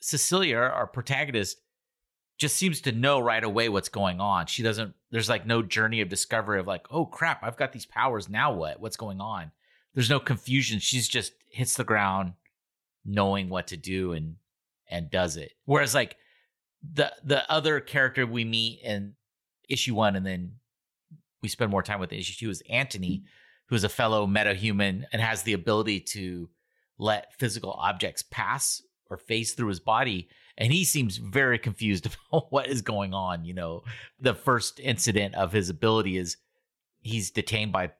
Cecilia, 0.06 0.58
our 0.58 0.86
protagonist, 0.86 1.58
just 2.38 2.56
seems 2.58 2.82
to 2.82 2.92
know 2.92 3.20
right 3.20 3.44
away 3.44 3.70
what's 3.70 3.90
going 3.90 4.20
on. 4.20 4.46
She 4.46 4.62
doesn't, 4.62 4.94
there's 5.10 5.30
like 5.30 5.48
no 5.48 5.64
journey 5.64 6.02
of 6.02 6.10
discovery 6.10 6.60
of 6.60 6.68
like, 6.68 6.86
oh 6.92 7.06
crap, 7.06 7.44
I've 7.44 7.58
got 7.58 7.72
these 7.72 7.88
powers. 7.88 8.30
Now 8.30 8.54
what? 8.54 8.80
What's 8.80 8.98
going 8.98 9.20
on? 9.20 9.52
There's 9.96 10.10
no 10.10 10.20
confusion. 10.20 10.80
She's 10.80 11.08
just 11.08 11.34
hits 11.50 11.76
the 11.76 11.84
ground 11.84 12.34
knowing 13.04 13.50
what 13.50 13.68
to 13.68 13.78
do 13.78 14.12
and 14.12 14.36
and 14.88 15.10
does 15.10 15.38
it. 15.38 15.54
Whereas 15.66 15.96
like 15.96 16.18
the 16.84 17.12
the 17.24 17.50
other 17.52 17.80
character 17.80 18.28
we 18.28 18.46
meet 18.46 18.82
in 18.84 19.16
issue 19.68 19.96
one 19.96 20.16
and 20.16 20.26
then 20.26 20.58
we 21.42 21.50
spend 21.50 21.72
more 21.72 21.82
time 21.82 22.00
with 22.00 22.14
issue 22.14 22.36
two 22.38 22.52
is 22.52 22.62
Antony, 22.70 23.20
mm-hmm. 23.20 23.28
Who's 23.68 23.84
a 23.84 23.90
fellow 23.90 24.28
metahuman 24.28 25.04
and 25.12 25.22
has 25.22 25.44
the 25.44 25.54
ability 25.54 26.00
to 26.00 26.50
let 26.98 27.34
physical 27.38 27.72
objects 27.72 28.24
pass 28.30 28.82
or 29.10 29.18
phase 29.18 29.54
through 29.54 29.68
his 29.68 29.80
body 29.80 30.30
and 30.58 30.72
he 30.72 30.86
seems 30.86 31.18
very 31.18 31.60
confused 31.60 32.06
about 32.32 32.52
what 32.52 32.68
is 32.68 32.82
going 32.82 33.14
on 33.14 33.46
you 33.46 33.54
know? 33.54 33.84
The 34.20 34.34
first 34.34 34.80
incident 34.80 35.36
of 35.36 35.52
his 35.52 35.70
ability 35.70 36.18
is 36.18 36.38
he's 37.02 37.32
detained 37.32 37.72
by 37.72 37.92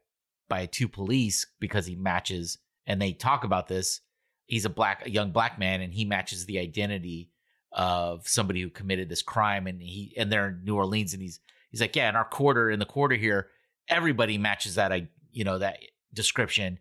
by 0.48 0.68
two 0.68 0.88
police 0.88 1.48
because 1.60 1.86
he 1.86 1.96
matches 1.96 2.58
and 2.88 3.02
they 3.02 3.14
talk 3.14 3.44
about 3.44 3.68
this. 3.68 4.02
He's 4.46 4.66
a 4.66 4.70
black 4.70 5.06
a 5.06 5.10
young 5.10 5.32
black 5.32 5.58
man 5.60 5.82
and 5.82 5.94
he 5.94 6.06
matches 6.06 6.46
the 6.46 6.60
identity 6.60 7.32
of 7.72 8.28
somebody 8.28 8.62
who 8.62 8.70
committed 8.70 9.10
this 9.10 9.22
crime 9.22 9.68
and 9.68 9.82
he 9.82 10.14
and 10.18 10.32
they're 10.32 10.50
in 10.50 10.64
New 10.64 10.76
Orleans 10.76 11.14
and 11.14 11.22
he's 11.22 11.40
he's 11.72 11.82
like 11.82 11.96
yeah 11.96 12.10
in 12.10 12.16
our 12.16 12.26
quarter 12.26 12.70
in 12.70 12.80
the 12.80 12.86
quarter 12.86 13.16
here 13.16 13.50
everybody 13.90 14.38
matches 14.38 14.76
that 14.76 14.94
I 14.94 15.10
you 15.36 15.44
know 15.44 15.60
that 15.60 15.78
description. 16.14 16.80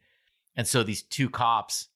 And 0.56 0.66
so 0.66 0.82
these 0.82 1.02
two 1.02 1.28
cops 1.28 1.88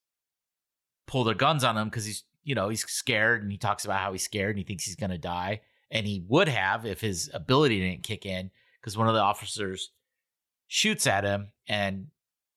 pull 1.07 1.25
their 1.25 1.35
guns 1.35 1.65
on 1.65 1.77
him 1.79 1.89
because 1.89 2.05
he's 2.05 2.25
you 2.45 2.55
know 2.55 2.69
he's 2.69 2.85
scared 2.85 3.43
and 3.43 3.51
he 3.51 3.57
talks 3.59 3.85
about 3.85 4.01
how 4.01 4.13
he's 4.13 4.25
scared 4.25 4.51
and 4.51 4.59
he 4.59 4.65
thinks 4.65 4.85
he's 4.85 4.97
going 4.97 5.11
to 5.11 5.19
die. 5.19 5.61
And 5.91 6.07
he 6.07 6.23
would 6.29 6.49
have 6.49 6.85
if 6.85 7.01
his 7.01 7.31
ability 7.33 7.81
didn't 7.81 8.03
kick 8.03 8.27
in 8.27 8.51
because 8.81 8.99
one 8.99 9.09
of 9.09 9.15
the 9.15 9.21
officers 9.21 9.91
shoots 10.67 11.07
at 11.07 11.25
him 11.25 11.49
and 11.67 12.09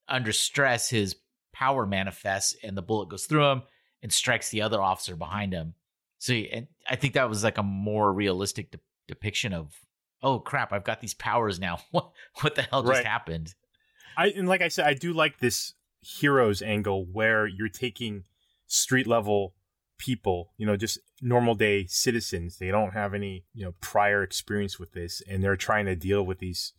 under 0.10 0.34
stress 0.34 0.90
his 0.90 1.16
power 1.54 1.86
manifests 1.86 2.56
and 2.64 2.76
the 2.76 2.82
bullet 2.82 3.08
goes 3.10 3.26
through 3.26 3.46
him 3.50 3.62
and 4.04 4.12
strikes 4.12 4.50
the 4.50 4.62
other 4.64 4.82
officer 4.82 5.16
behind 5.16 5.54
him. 5.54 5.76
So 6.18 6.34
and 6.34 6.68
i 6.90 6.96
think 6.96 7.14
that 7.14 7.30
was 7.30 7.44
like 7.44 7.58
a 7.58 7.64
more 7.64 8.12
realistic 8.12 8.72
de- 8.72 8.80
depiction 9.08 9.54
of 9.54 9.74
oh 10.24 10.40
crap 10.40 10.72
i've 10.74 10.84
got 10.84 11.00
these 11.02 11.14
powers 11.14 11.60
now. 11.60 11.80
What 11.92 12.12
what 12.42 12.56
the 12.56 12.64
hell 12.64 12.82
just 12.82 12.92
Right. 12.94 13.06
happened 13.06 13.54
I 14.18 14.28
and 14.30 14.48
like 14.48 14.62
I 14.62 14.68
said, 14.68 14.86
I 14.86 14.94
do 14.94 15.14
like 15.14 15.40
this 15.40 15.74
heroes 16.02 16.62
angle 16.62 17.06
where 17.06 17.46
you're 17.46 17.70
taking 17.70 18.24
street 18.68 19.08
level 19.08 19.54
people, 19.98 20.52
you 20.58 20.66
know, 20.66 20.76
just 20.76 21.00
normal 21.22 21.56
day 21.56 21.86
citizens. 21.86 22.58
They 22.58 22.72
don't 22.72 22.94
have 22.94 23.14
any, 23.14 23.46
you 23.54 23.64
know, 23.64 23.74
prior 23.82 24.24
experience 24.24 24.80
with 24.80 24.94
this, 24.94 25.22
and 25.30 25.44
they're 25.44 25.56
trying 25.56 25.86
to 25.86 25.96
deal 25.96 26.24
with 26.24 26.40
these 26.40 26.74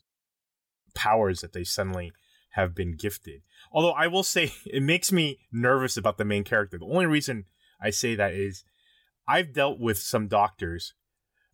powers 0.95 1.41
that 1.41 1.53
they 1.53 1.65
suddenly 1.65 2.13
have 2.51 2.75
been 2.75 2.97
gifted. 2.97 3.43
Although 3.73 3.93
I 3.93 4.09
will 4.09 4.25
say 4.25 4.53
it 4.67 4.83
makes 4.83 5.13
me 5.13 5.39
nervous 5.51 5.97
about 5.97 6.19
the 6.19 6.25
main 6.25 6.45
character. 6.45 6.79
The 6.79 6.87
only 6.87 7.07
reason 7.07 7.45
I 7.81 7.91
say 7.91 8.15
that 8.17 8.35
is 8.35 8.65
I've 9.27 9.53
dealt 9.53 9.79
with 9.79 9.99
some 9.99 10.29
doctors 10.29 10.95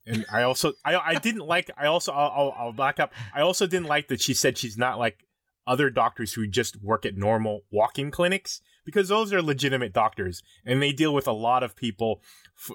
and 0.09 0.25
I 0.33 0.43
also 0.43 0.73
I 0.85 0.97
I 0.97 1.15
didn't 1.17 1.47
like 1.47 1.71
I 1.77 1.87
also 1.87 2.13
I'll, 2.13 2.31
I'll 2.31 2.55
I'll 2.59 2.73
back 2.73 2.99
up. 2.99 3.13
I 3.35 3.43
also 3.43 3.67
didn't 3.67 3.89
like 3.89 4.09
that 4.09 4.21
she 4.21 4.35
said 4.35 4.57
she's 4.57 4.79
not 4.79 4.99
like 4.99 5.27
other 5.69 5.91
doctors 5.91 6.33
who 6.33 6.47
just 6.47 6.83
work 6.83 7.07
at 7.07 7.17
normal 7.17 7.61
walk-in 7.71 8.11
clinics 8.11 8.61
because 8.85 9.09
those 9.09 9.33
are 9.33 9.43
legitimate 9.43 9.93
doctors 9.93 10.43
and 10.65 10.83
they 10.83 10.93
deal 10.93 11.15
with 11.15 11.29
a 11.29 11.33
lot 11.33 11.63
of 11.63 11.77
people, 11.77 12.23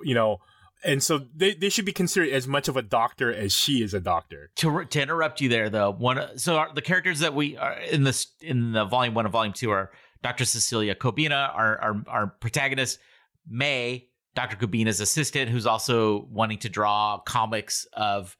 you 0.04 0.14
know, 0.14 0.40
and 0.84 1.02
so 1.02 1.26
they, 1.36 1.54
they 1.54 1.70
should 1.70 1.86
be 1.86 1.94
considered 1.94 2.30
as 2.30 2.48
much 2.48 2.68
of 2.68 2.78
a 2.78 2.82
doctor 2.82 3.34
as 3.34 3.54
she 3.54 3.82
is 3.82 3.94
a 3.94 4.00
doctor. 4.00 4.52
to, 4.56 4.86
to 4.86 5.02
interrupt 5.02 5.42
you 5.42 5.50
there 5.50 5.70
though 5.70 5.92
one 5.92 6.38
so 6.38 6.58
our, 6.58 6.74
the 6.74 6.82
characters 6.82 7.20
that 7.20 7.34
we 7.34 7.58
are 7.58 7.74
in 7.74 8.04
this 8.04 8.28
in 8.42 8.74
the 8.74 8.86
volume 8.86 9.14
one 9.14 9.26
and 9.26 9.32
volume 9.32 9.54
two 9.54 9.72
are 9.72 9.92
dr 10.22 10.44
cecilia 10.46 10.94
kobina 10.96 11.54
our 11.56 11.80
our, 11.80 12.04
our 12.08 12.28
protagonist 12.28 13.00
may 13.50 14.08
dr 14.36 14.56
kobina's 14.58 15.00
assistant 15.00 15.50
who's 15.50 15.66
also 15.66 16.28
wanting 16.30 16.58
to 16.58 16.70
draw 16.70 17.18
comics 17.20 17.88
of 17.94 18.36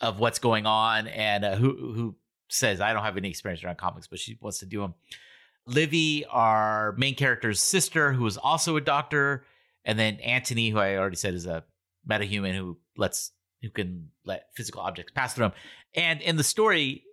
of 0.00 0.18
what's 0.18 0.38
going 0.38 0.66
on 0.66 1.06
and 1.08 1.44
uh, 1.44 1.54
who 1.56 1.92
who 1.94 2.16
says 2.48 2.80
i 2.80 2.92
don't 2.92 3.02
have 3.02 3.16
any 3.16 3.28
experience 3.28 3.62
around 3.64 3.78
comics 3.78 4.06
but 4.06 4.18
she 4.18 4.38
wants 4.40 4.58
to 4.58 4.66
do 4.66 4.80
them 4.80 4.94
livy 5.66 6.24
our 6.26 6.92
main 6.92 7.14
character's 7.14 7.60
sister 7.60 8.12
who 8.12 8.26
is 8.26 8.36
also 8.36 8.76
a 8.76 8.80
doctor 8.80 9.44
and 9.84 9.98
then 9.98 10.16
antony 10.16 10.70
who 10.70 10.78
i 10.78 10.96
already 10.96 11.16
said 11.16 11.34
is 11.34 11.46
a 11.46 11.64
metahuman 12.08 12.54
who 12.54 12.76
lets 12.96 13.32
who 13.64 13.70
can 13.70 14.10
let 14.24 14.48
physical 14.54 14.82
objects 14.82 15.12
pass 15.14 15.34
through 15.34 15.46
him. 15.46 15.52
And 15.94 16.20
in 16.20 16.36
the 16.36 16.44
story, 16.44 17.04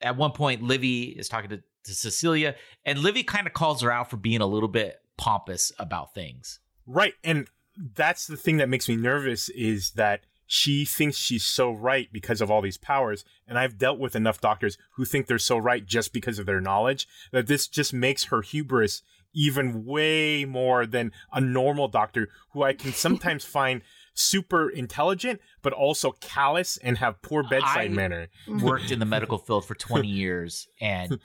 at 0.00 0.16
one 0.16 0.32
point, 0.32 0.62
Livy 0.62 1.04
is 1.04 1.28
talking 1.28 1.50
to, 1.50 1.58
to 1.58 1.94
Cecilia, 1.94 2.54
and 2.84 2.98
Livy 2.98 3.22
kind 3.22 3.46
of 3.46 3.52
calls 3.52 3.82
her 3.82 3.92
out 3.92 4.10
for 4.10 4.16
being 4.16 4.40
a 4.40 4.46
little 4.46 4.68
bit 4.68 5.00
pompous 5.18 5.70
about 5.78 6.14
things. 6.14 6.60
Right. 6.86 7.14
And 7.22 7.46
that's 7.94 8.26
the 8.26 8.36
thing 8.36 8.56
that 8.56 8.68
makes 8.68 8.88
me 8.88 8.96
nervous 8.96 9.48
is 9.50 9.92
that 9.92 10.22
she 10.54 10.84
thinks 10.84 11.16
she's 11.16 11.46
so 11.46 11.72
right 11.72 12.12
because 12.12 12.42
of 12.42 12.50
all 12.50 12.60
these 12.60 12.76
powers. 12.76 13.24
And 13.48 13.58
I've 13.58 13.78
dealt 13.78 13.98
with 13.98 14.14
enough 14.14 14.38
doctors 14.38 14.76
who 14.96 15.06
think 15.06 15.26
they're 15.26 15.38
so 15.38 15.56
right 15.56 15.86
just 15.86 16.12
because 16.12 16.38
of 16.38 16.44
their 16.44 16.60
knowledge 16.60 17.08
that 17.30 17.46
this 17.46 17.66
just 17.66 17.94
makes 17.94 18.24
her 18.24 18.42
hubris 18.42 19.00
even 19.32 19.86
way 19.86 20.44
more 20.44 20.84
than 20.84 21.10
a 21.32 21.40
normal 21.40 21.88
doctor 21.88 22.28
who 22.52 22.64
I 22.64 22.74
can 22.74 22.92
sometimes 22.92 23.44
find 23.46 23.80
super 24.12 24.68
intelligent, 24.68 25.40
but 25.62 25.72
also 25.72 26.12
callous 26.20 26.76
and 26.76 26.98
have 26.98 27.22
poor 27.22 27.42
bedside 27.42 27.90
I- 27.90 27.94
manner. 27.94 28.28
Worked 28.46 28.90
in 28.90 28.98
the 28.98 29.06
medical 29.06 29.38
field 29.38 29.64
for 29.64 29.74
20 29.74 30.06
years, 30.06 30.68
and 30.82 31.18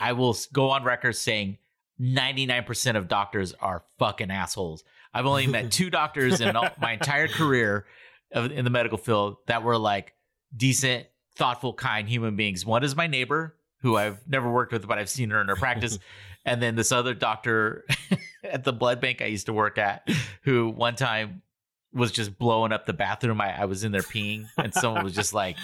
I 0.00 0.12
will 0.12 0.36
go 0.52 0.70
on 0.70 0.82
record 0.82 1.14
saying 1.14 1.58
99% 2.00 2.96
of 2.96 3.06
doctors 3.06 3.52
are 3.60 3.84
fucking 4.00 4.32
assholes. 4.32 4.82
I've 5.14 5.24
only 5.24 5.46
met 5.46 5.70
two 5.70 5.88
doctors 5.88 6.40
in 6.40 6.56
all, 6.56 6.68
my 6.80 6.94
entire 6.94 7.28
career 7.28 7.86
of, 8.32 8.50
in 8.50 8.64
the 8.64 8.70
medical 8.70 8.98
field 8.98 9.36
that 9.46 9.62
were 9.62 9.78
like 9.78 10.14
decent, 10.56 11.06
thoughtful, 11.36 11.72
kind 11.72 12.08
human 12.08 12.36
beings. 12.36 12.64
One 12.64 12.84
is 12.84 12.96
my 12.96 13.06
neighbor, 13.06 13.56
who 13.80 13.96
I've 13.96 14.26
never 14.28 14.50
worked 14.50 14.72
with, 14.72 14.86
but 14.86 14.98
I've 14.98 15.10
seen 15.10 15.30
her 15.30 15.40
in 15.40 15.48
her 15.48 15.56
practice. 15.56 15.98
and 16.44 16.62
then 16.62 16.76
this 16.76 16.92
other 16.92 17.14
doctor 17.14 17.84
at 18.44 18.64
the 18.64 18.72
blood 18.72 19.00
bank 19.00 19.22
I 19.22 19.26
used 19.26 19.46
to 19.46 19.52
work 19.52 19.78
at, 19.78 20.08
who 20.42 20.68
one 20.68 20.96
time 20.96 21.42
was 21.92 22.12
just 22.12 22.38
blowing 22.38 22.72
up 22.72 22.86
the 22.86 22.92
bathroom. 22.92 23.40
I, 23.40 23.62
I 23.62 23.64
was 23.64 23.84
in 23.84 23.92
there 23.92 24.02
peeing, 24.02 24.46
and 24.58 24.72
someone 24.74 25.02
was 25.04 25.14
just 25.14 25.32
like, 25.32 25.56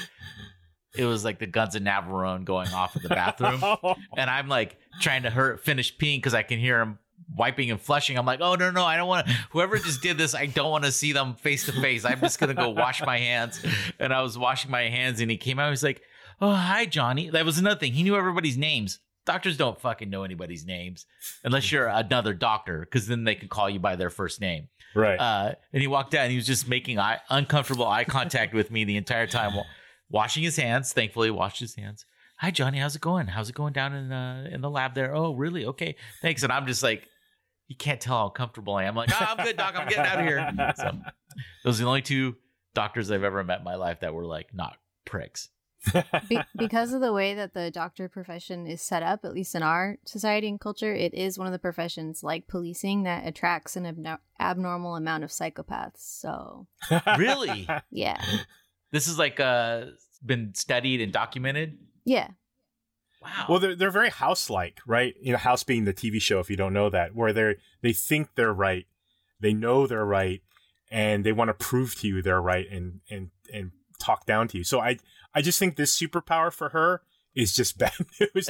it 0.96 1.04
was 1.04 1.24
like 1.24 1.38
the 1.38 1.46
guns 1.46 1.74
of 1.74 1.82
Navarone 1.82 2.44
going 2.44 2.72
off 2.72 2.96
in 2.96 3.02
the 3.02 3.08
bathroom 3.08 3.62
and 4.16 4.28
I'm 4.28 4.48
like 4.48 4.76
trying 5.00 5.22
to 5.22 5.30
hurt 5.30 5.64
finish 5.64 5.96
peeing 5.96 6.18
because 6.18 6.34
I 6.34 6.42
can 6.42 6.58
hear 6.58 6.80
him 6.80 6.98
wiping 7.34 7.70
and 7.70 7.80
flushing. 7.80 8.16
I'm 8.18 8.26
like, 8.26 8.40
oh 8.40 8.54
no, 8.54 8.70
no, 8.70 8.84
I 8.84 8.96
don't 8.96 9.08
want 9.08 9.26
to. 9.26 9.32
Whoever 9.50 9.78
just 9.78 10.02
did 10.02 10.18
this, 10.18 10.34
I 10.34 10.46
don't 10.46 10.70
want 10.70 10.84
to 10.84 10.92
see 10.92 11.12
them 11.12 11.34
face 11.34 11.66
to 11.66 11.72
face. 11.72 12.04
I'm 12.04 12.20
just 12.20 12.38
gonna 12.38 12.54
go 12.54 12.70
wash 12.70 13.02
my 13.04 13.18
hands. 13.18 13.64
And 13.98 14.12
I 14.12 14.22
was 14.22 14.36
washing 14.38 14.70
my 14.70 14.82
hands, 14.88 15.20
and 15.20 15.30
he 15.30 15.36
came 15.36 15.58
out. 15.58 15.66
He 15.66 15.70
was 15.70 15.82
like, 15.82 16.02
oh 16.40 16.52
hi 16.54 16.86
Johnny. 16.86 17.30
That 17.30 17.44
was 17.44 17.58
another 17.58 17.78
thing. 17.78 17.92
He 17.92 18.02
knew 18.02 18.16
everybody's 18.16 18.56
names. 18.56 18.98
Doctors 19.24 19.56
don't 19.56 19.80
fucking 19.80 20.10
know 20.10 20.24
anybody's 20.24 20.66
names 20.66 21.06
unless 21.44 21.70
you're 21.70 21.86
another 21.86 22.34
doctor, 22.34 22.80
because 22.80 23.06
then 23.06 23.22
they 23.24 23.36
can 23.36 23.48
call 23.48 23.70
you 23.70 23.78
by 23.78 23.94
their 23.94 24.10
first 24.10 24.40
name. 24.40 24.68
right. 24.96 25.16
Uh, 25.18 25.52
and 25.72 25.80
he 25.80 25.86
walked 25.86 26.12
out 26.14 26.22
and 26.22 26.30
he 26.32 26.36
was 26.36 26.46
just 26.46 26.66
making 26.68 26.98
eye, 26.98 27.20
uncomfortable 27.30 27.86
eye 27.86 28.02
contact 28.04 28.52
with 28.52 28.72
me 28.72 28.82
the 28.84 28.96
entire 28.96 29.28
time, 29.28 29.54
wa- 29.54 29.62
washing 30.10 30.42
his 30.42 30.56
hands. 30.56 30.92
Thankfully, 30.92 31.28
he 31.28 31.30
washed 31.30 31.60
his 31.60 31.76
hands. 31.76 32.04
Hi, 32.38 32.50
Johnny. 32.50 32.78
How's 32.78 32.96
it 32.96 33.00
going? 33.00 33.28
How's 33.28 33.48
it 33.48 33.54
going 33.54 33.72
down 33.72 33.94
in 33.94 34.10
uh, 34.10 34.48
in 34.50 34.60
the 34.60 34.68
lab 34.70 34.94
there? 34.94 35.14
Oh, 35.14 35.34
really? 35.34 35.66
Okay, 35.66 35.94
thanks. 36.20 36.42
And 36.42 36.50
I'm 36.52 36.66
just 36.66 36.82
like, 36.82 37.06
you 37.68 37.76
can't 37.76 38.00
tell 38.00 38.18
how 38.18 38.28
comfortable 38.28 38.74
I 38.74 38.84
am. 38.84 38.94
like, 38.94 39.10
oh, 39.12 39.26
I'm 39.36 39.44
good, 39.44 39.56
doc. 39.56 39.74
I'm 39.76 39.88
getting 39.88 40.04
out 40.06 40.18
of 40.20 40.26
here. 40.26 40.72
So 40.76 40.92
those 41.64 41.80
are 41.80 41.84
the 41.84 41.88
only 41.88 42.02
two 42.02 42.36
doctors 42.74 43.10
I've 43.10 43.24
ever 43.24 43.42
met 43.44 43.58
in 43.60 43.64
my 43.64 43.74
life 43.76 44.00
that 44.00 44.12
were 44.14 44.26
like 44.26 44.52
not 44.54 44.76
pricks. 45.06 45.48
Be- 46.28 46.38
because 46.56 46.92
of 46.92 47.00
the 47.00 47.12
way 47.12 47.34
that 47.34 47.54
the 47.54 47.70
doctor 47.70 48.08
profession 48.08 48.66
is 48.66 48.80
set 48.82 49.02
up, 49.02 49.24
at 49.24 49.32
least 49.34 49.54
in 49.54 49.62
our 49.64 49.96
society 50.04 50.46
and 50.48 50.60
culture, 50.60 50.94
it 50.94 51.12
is 51.14 51.38
one 51.38 51.46
of 51.48 51.52
the 51.52 51.58
professions 51.58 52.22
like 52.22 52.46
policing 52.46 53.02
that 53.04 53.26
attracts 53.26 53.74
an 53.76 53.84
abno- 53.84 54.18
abnormal 54.38 54.94
amount 54.94 55.24
of 55.24 55.30
psychopaths. 55.30 55.96
So, 56.20 56.66
Really? 57.18 57.66
yeah. 57.90 58.22
This 58.92 59.08
is 59.08 59.18
like 59.18 59.40
uh 59.40 59.86
been 60.24 60.54
studied 60.54 61.00
and 61.00 61.12
documented. 61.12 61.78
Yeah. 62.04 62.28
Wow. 63.22 63.46
Well, 63.48 63.58
they're 63.58 63.76
they're 63.76 63.90
very 63.90 64.10
house-like, 64.10 64.80
right? 64.86 65.14
You 65.20 65.32
know, 65.32 65.38
House 65.38 65.64
being 65.64 65.84
the 65.84 65.94
TV 65.94 66.20
show. 66.20 66.40
If 66.40 66.50
you 66.50 66.56
don't 66.56 66.72
know 66.72 66.90
that, 66.90 67.14
where 67.14 67.32
they 67.32 67.56
they 67.80 67.92
think 67.92 68.30
they're 68.34 68.52
right, 68.52 68.86
they 69.40 69.52
know 69.52 69.86
they're 69.86 70.04
right, 70.04 70.42
and 70.90 71.24
they 71.24 71.32
want 71.32 71.48
to 71.48 71.54
prove 71.54 71.94
to 72.00 72.08
you 72.08 72.22
they're 72.22 72.40
right, 72.42 72.66
and 72.70 73.00
and 73.10 73.30
and 73.52 73.70
talk 74.00 74.26
down 74.26 74.48
to 74.48 74.58
you. 74.58 74.64
So 74.64 74.80
I 74.80 74.98
I 75.34 75.42
just 75.42 75.58
think 75.58 75.76
this 75.76 75.96
superpower 75.98 76.52
for 76.52 76.70
her 76.70 77.02
is 77.34 77.54
just 77.54 77.78
bad 77.82 77.92
news. 78.20 78.48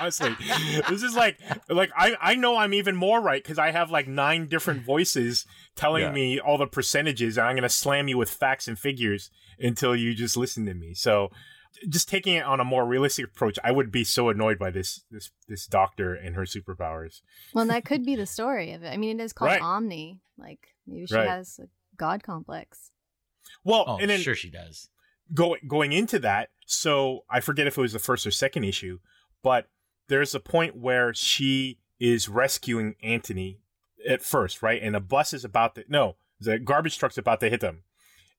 honestly, 0.00 0.34
this 0.88 1.02
is 1.02 1.14
like 1.16 1.38
like 1.68 1.90
I 1.96 2.16
I 2.20 2.34
know 2.34 2.56
I'm 2.56 2.74
even 2.74 2.96
more 2.96 3.20
right 3.20 3.42
because 3.42 3.58
I 3.58 3.72
have 3.72 3.90
like 3.90 4.06
nine 4.08 4.46
different 4.46 4.82
voices 4.84 5.44
telling 5.76 6.02
Yeah. 6.04 6.12
me 6.12 6.38
all 6.40 6.58
the 6.58 6.66
percentages, 6.66 7.36
and 7.36 7.46
I'm 7.46 7.56
gonna 7.56 7.68
slam 7.68 8.08
you 8.08 8.16
with 8.18 8.30
facts 8.30 8.68
and 8.68 8.78
figures 8.78 9.30
until 9.58 9.94
you 9.96 10.14
just 10.14 10.36
listen 10.36 10.64
to 10.66 10.74
me. 10.74 10.94
So. 10.94 11.30
Just 11.88 12.08
taking 12.08 12.34
it 12.34 12.44
on 12.44 12.60
a 12.60 12.64
more 12.64 12.84
realistic 12.86 13.26
approach, 13.26 13.58
I 13.64 13.72
would 13.72 13.90
be 13.90 14.04
so 14.04 14.28
annoyed 14.28 14.58
by 14.58 14.70
this 14.70 15.04
this 15.10 15.30
this 15.48 15.66
doctor 15.66 16.14
and 16.14 16.34
her 16.36 16.42
superpowers. 16.42 17.22
Well, 17.54 17.66
that 17.66 17.84
could 17.86 18.04
be 18.04 18.14
the 18.16 18.26
story 18.26 18.72
of 18.72 18.82
it. 18.82 18.88
I 18.92 18.96
mean, 18.96 19.18
it 19.18 19.22
is 19.22 19.32
called 19.32 19.50
Right. 19.52 19.62
Omni. 19.62 20.20
Like 20.38 20.68
maybe 20.86 21.06
she 21.06 21.14
Right. 21.14 21.28
has 21.28 21.58
a 21.62 21.68
god 21.96 22.22
complex. 22.22 22.90
Well, 23.64 23.84
Oh, 23.86 23.98
and 23.98 24.10
then 24.10 24.20
sure 24.20 24.34
she 24.34 24.50
does. 24.50 24.88
go, 25.34 25.56
going 25.66 25.92
into 25.92 26.18
that, 26.20 26.50
so 26.66 27.24
I 27.30 27.40
forget 27.40 27.66
if 27.66 27.76
it 27.78 27.80
was 27.80 27.92
the 27.92 27.98
first 27.98 28.26
or 28.26 28.30
second 28.30 28.64
issue, 28.64 28.98
but 29.42 29.68
there's 30.08 30.34
a 30.34 30.40
point 30.40 30.76
where 30.76 31.12
she 31.14 31.78
is 31.98 32.28
rescuing 32.28 32.96
Anthony 33.02 33.60
at 34.08 34.22
first, 34.22 34.62
right? 34.62 34.82
And 34.82 34.94
a 34.96 35.00
bus 35.00 35.32
is 35.32 35.44
about 35.44 35.74
to 35.76 35.84
no, 35.88 36.16
the 36.40 36.58
garbage 36.58 36.98
truck's 36.98 37.18
about 37.18 37.40
to 37.40 37.48
hit 37.50 37.60
them, 37.60 37.82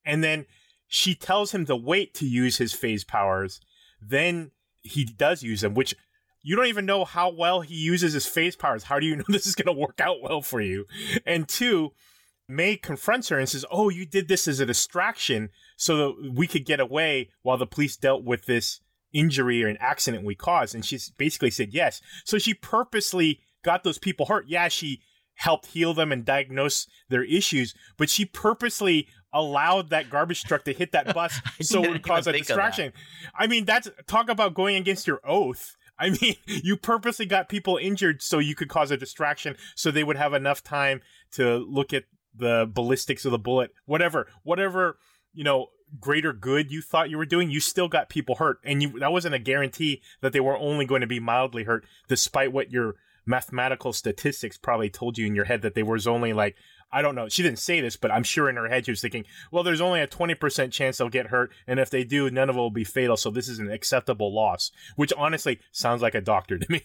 and 0.05 0.23
then 0.23 0.45
she 0.87 1.15
tells 1.15 1.53
him 1.53 1.65
to 1.65 1.75
wait 1.75 2.13
to 2.15 2.25
use 2.25 2.57
his 2.57 2.73
phase 2.73 3.03
powers. 3.03 3.59
Then 4.01 4.51
he 4.81 5.05
does 5.05 5.43
use 5.43 5.61
them, 5.61 5.73
which 5.73 5.95
you 6.41 6.55
don't 6.55 6.67
even 6.67 6.85
know 6.85 7.05
how 7.05 7.31
well 7.31 7.61
he 7.61 7.75
uses 7.75 8.13
his 8.13 8.25
phase 8.25 8.55
powers. 8.55 8.83
How 8.83 8.99
do 8.99 9.05
you 9.05 9.15
know 9.17 9.23
this 9.27 9.47
is 9.47 9.55
going 9.55 9.73
to 9.73 9.79
work 9.79 9.99
out 9.99 10.21
well 10.21 10.41
for 10.41 10.61
you? 10.61 10.85
And 11.25 11.47
two, 11.47 11.93
May 12.47 12.75
confronts 12.75 13.29
her 13.29 13.39
and 13.39 13.47
says, 13.47 13.65
"Oh, 13.71 13.89
you 13.89 14.05
did 14.05 14.27
this 14.27 14.47
as 14.47 14.59
a 14.59 14.65
distraction 14.65 15.49
so 15.77 15.97
that 15.97 16.33
we 16.35 16.45
could 16.45 16.65
get 16.65 16.81
away 16.81 17.29
while 17.41 17.57
the 17.57 17.65
police 17.65 17.95
dealt 17.95 18.23
with 18.23 18.45
this 18.45 18.81
injury 19.13 19.63
or 19.63 19.67
an 19.67 19.77
accident 19.79 20.25
we 20.25 20.35
caused." 20.35 20.75
And 20.75 20.85
she's 20.85 21.09
basically 21.11 21.51
said 21.51 21.73
yes. 21.73 22.01
So 22.25 22.37
she 22.37 22.53
purposely 22.53 23.39
got 23.63 23.83
those 23.83 23.97
people 23.97 24.25
hurt. 24.25 24.47
Yeah, 24.47 24.67
she 24.67 25.01
helped 25.35 25.67
heal 25.67 25.93
them 25.93 26.11
and 26.11 26.25
diagnose 26.25 26.87
their 27.09 27.23
issues, 27.23 27.73
but 27.97 28.09
she 28.09 28.25
purposely 28.25 29.07
allowed 29.33 29.89
that 29.89 30.09
garbage 30.09 30.43
truck 30.43 30.63
to 30.65 30.73
hit 30.73 30.91
that 30.91 31.13
bus 31.13 31.39
so 31.61 31.83
it 31.83 31.89
would 31.89 32.03
cause 32.03 32.27
a 32.27 32.29
even 32.29 32.39
think 32.39 32.49
of 32.49 32.57
that. 32.57 32.69
distraction. 32.71 32.93
I 33.35 33.47
mean, 33.47 33.65
that's 33.65 33.89
talk 34.07 34.29
about 34.29 34.53
going 34.53 34.75
against 34.75 35.07
your 35.07 35.19
oath. 35.23 35.75
I 35.97 36.09
mean, 36.09 36.35
you 36.45 36.77
purposely 36.77 37.25
got 37.25 37.49
people 37.49 37.77
injured 37.77 38.21
so 38.21 38.39
you 38.39 38.55
could 38.55 38.69
cause 38.69 38.91
a 38.91 38.97
distraction 38.97 39.55
so 39.75 39.91
they 39.91 40.03
would 40.03 40.17
have 40.17 40.33
enough 40.33 40.63
time 40.63 41.01
to 41.31 41.57
look 41.57 41.93
at 41.93 42.03
the 42.35 42.69
ballistics 42.71 43.25
of 43.25 43.31
the 43.31 43.39
bullet, 43.39 43.71
whatever, 43.85 44.27
whatever, 44.43 44.97
you 45.33 45.43
know, 45.43 45.67
greater 45.99 46.33
good 46.33 46.71
you 46.71 46.81
thought 46.81 47.09
you 47.09 47.17
were 47.17 47.25
doing, 47.25 47.51
you 47.51 47.59
still 47.59 47.87
got 47.87 48.09
people 48.09 48.35
hurt. 48.35 48.57
And 48.63 48.81
you 48.81 48.99
that 48.99 49.11
wasn't 49.11 49.35
a 49.35 49.39
guarantee 49.39 50.01
that 50.21 50.33
they 50.33 50.39
were 50.39 50.57
only 50.57 50.85
going 50.85 51.01
to 51.01 51.07
be 51.07 51.19
mildly 51.19 51.63
hurt, 51.63 51.85
despite 52.07 52.51
what 52.51 52.71
your 52.71 52.95
mathematical 53.25 53.93
statistics 53.93 54.57
probably 54.57 54.89
told 54.89 55.17
you 55.17 55.25
in 55.25 55.35
your 55.35 55.45
head 55.45 55.61
that 55.61 55.75
they 55.75 55.83
was 55.83 56.07
only 56.07 56.33
like 56.33 56.55
I 56.95 57.01
don't 57.01 57.15
know. 57.15 57.27
She 57.27 57.41
didn't 57.41 57.57
say 57.57 57.81
this, 57.81 57.97
but 57.97 58.11
I'm 58.11 58.21
sure 58.21 58.47
in 58.47 58.55
her 58.55 58.69
head 58.69 58.85
she 58.85 58.91
was 58.91 59.01
thinking, 59.01 59.25
well, 59.51 59.63
there's 59.63 59.81
only 59.81 59.99
a 59.99 60.07
20% 60.07 60.71
chance 60.71 60.99
they'll 60.99 61.09
get 61.09 61.27
hurt. 61.27 61.51
And 61.65 61.79
if 61.79 61.89
they 61.89 62.03
do, 62.03 62.29
none 62.29 62.51
of 62.51 62.55
it 62.55 62.59
will 62.59 62.69
be 62.69 62.83
fatal. 62.83 63.17
So 63.17 63.31
this 63.31 63.49
is 63.49 63.57
an 63.57 63.71
acceptable 63.71 64.31
loss, 64.31 64.71
which 64.95 65.11
honestly 65.17 65.59
sounds 65.71 66.03
like 66.03 66.13
a 66.13 66.21
doctor 66.21 66.59
to 66.59 66.71
me. 66.71 66.83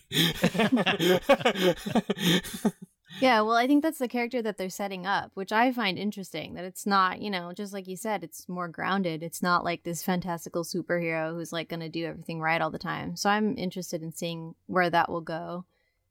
Yeah, 3.20 3.40
well, 3.40 3.56
I 3.56 3.66
think 3.66 3.82
that's 3.82 3.98
the 3.98 4.06
character 4.06 4.42
that 4.42 4.58
they're 4.58 4.68
setting 4.68 5.06
up, 5.06 5.32
which 5.34 5.50
I 5.50 5.72
find 5.72 5.98
interesting. 5.98 6.54
That 6.54 6.64
it's 6.64 6.86
not, 6.86 7.20
you 7.20 7.30
know, 7.30 7.52
just 7.52 7.72
like 7.72 7.88
you 7.88 7.96
said, 7.96 8.22
it's 8.22 8.48
more 8.48 8.68
grounded. 8.68 9.22
It's 9.22 9.42
not 9.42 9.64
like 9.64 9.82
this 9.82 10.02
fantastical 10.02 10.62
superhero 10.62 11.32
who's 11.32 11.52
like 11.52 11.68
going 11.68 11.80
to 11.80 11.88
do 11.88 12.04
everything 12.04 12.40
right 12.40 12.60
all 12.60 12.70
the 12.70 12.78
time. 12.78 13.16
So 13.16 13.30
I'm 13.30 13.56
interested 13.56 14.02
in 14.02 14.12
seeing 14.12 14.54
where 14.66 14.90
that 14.90 15.10
will 15.10 15.22
go. 15.22 15.64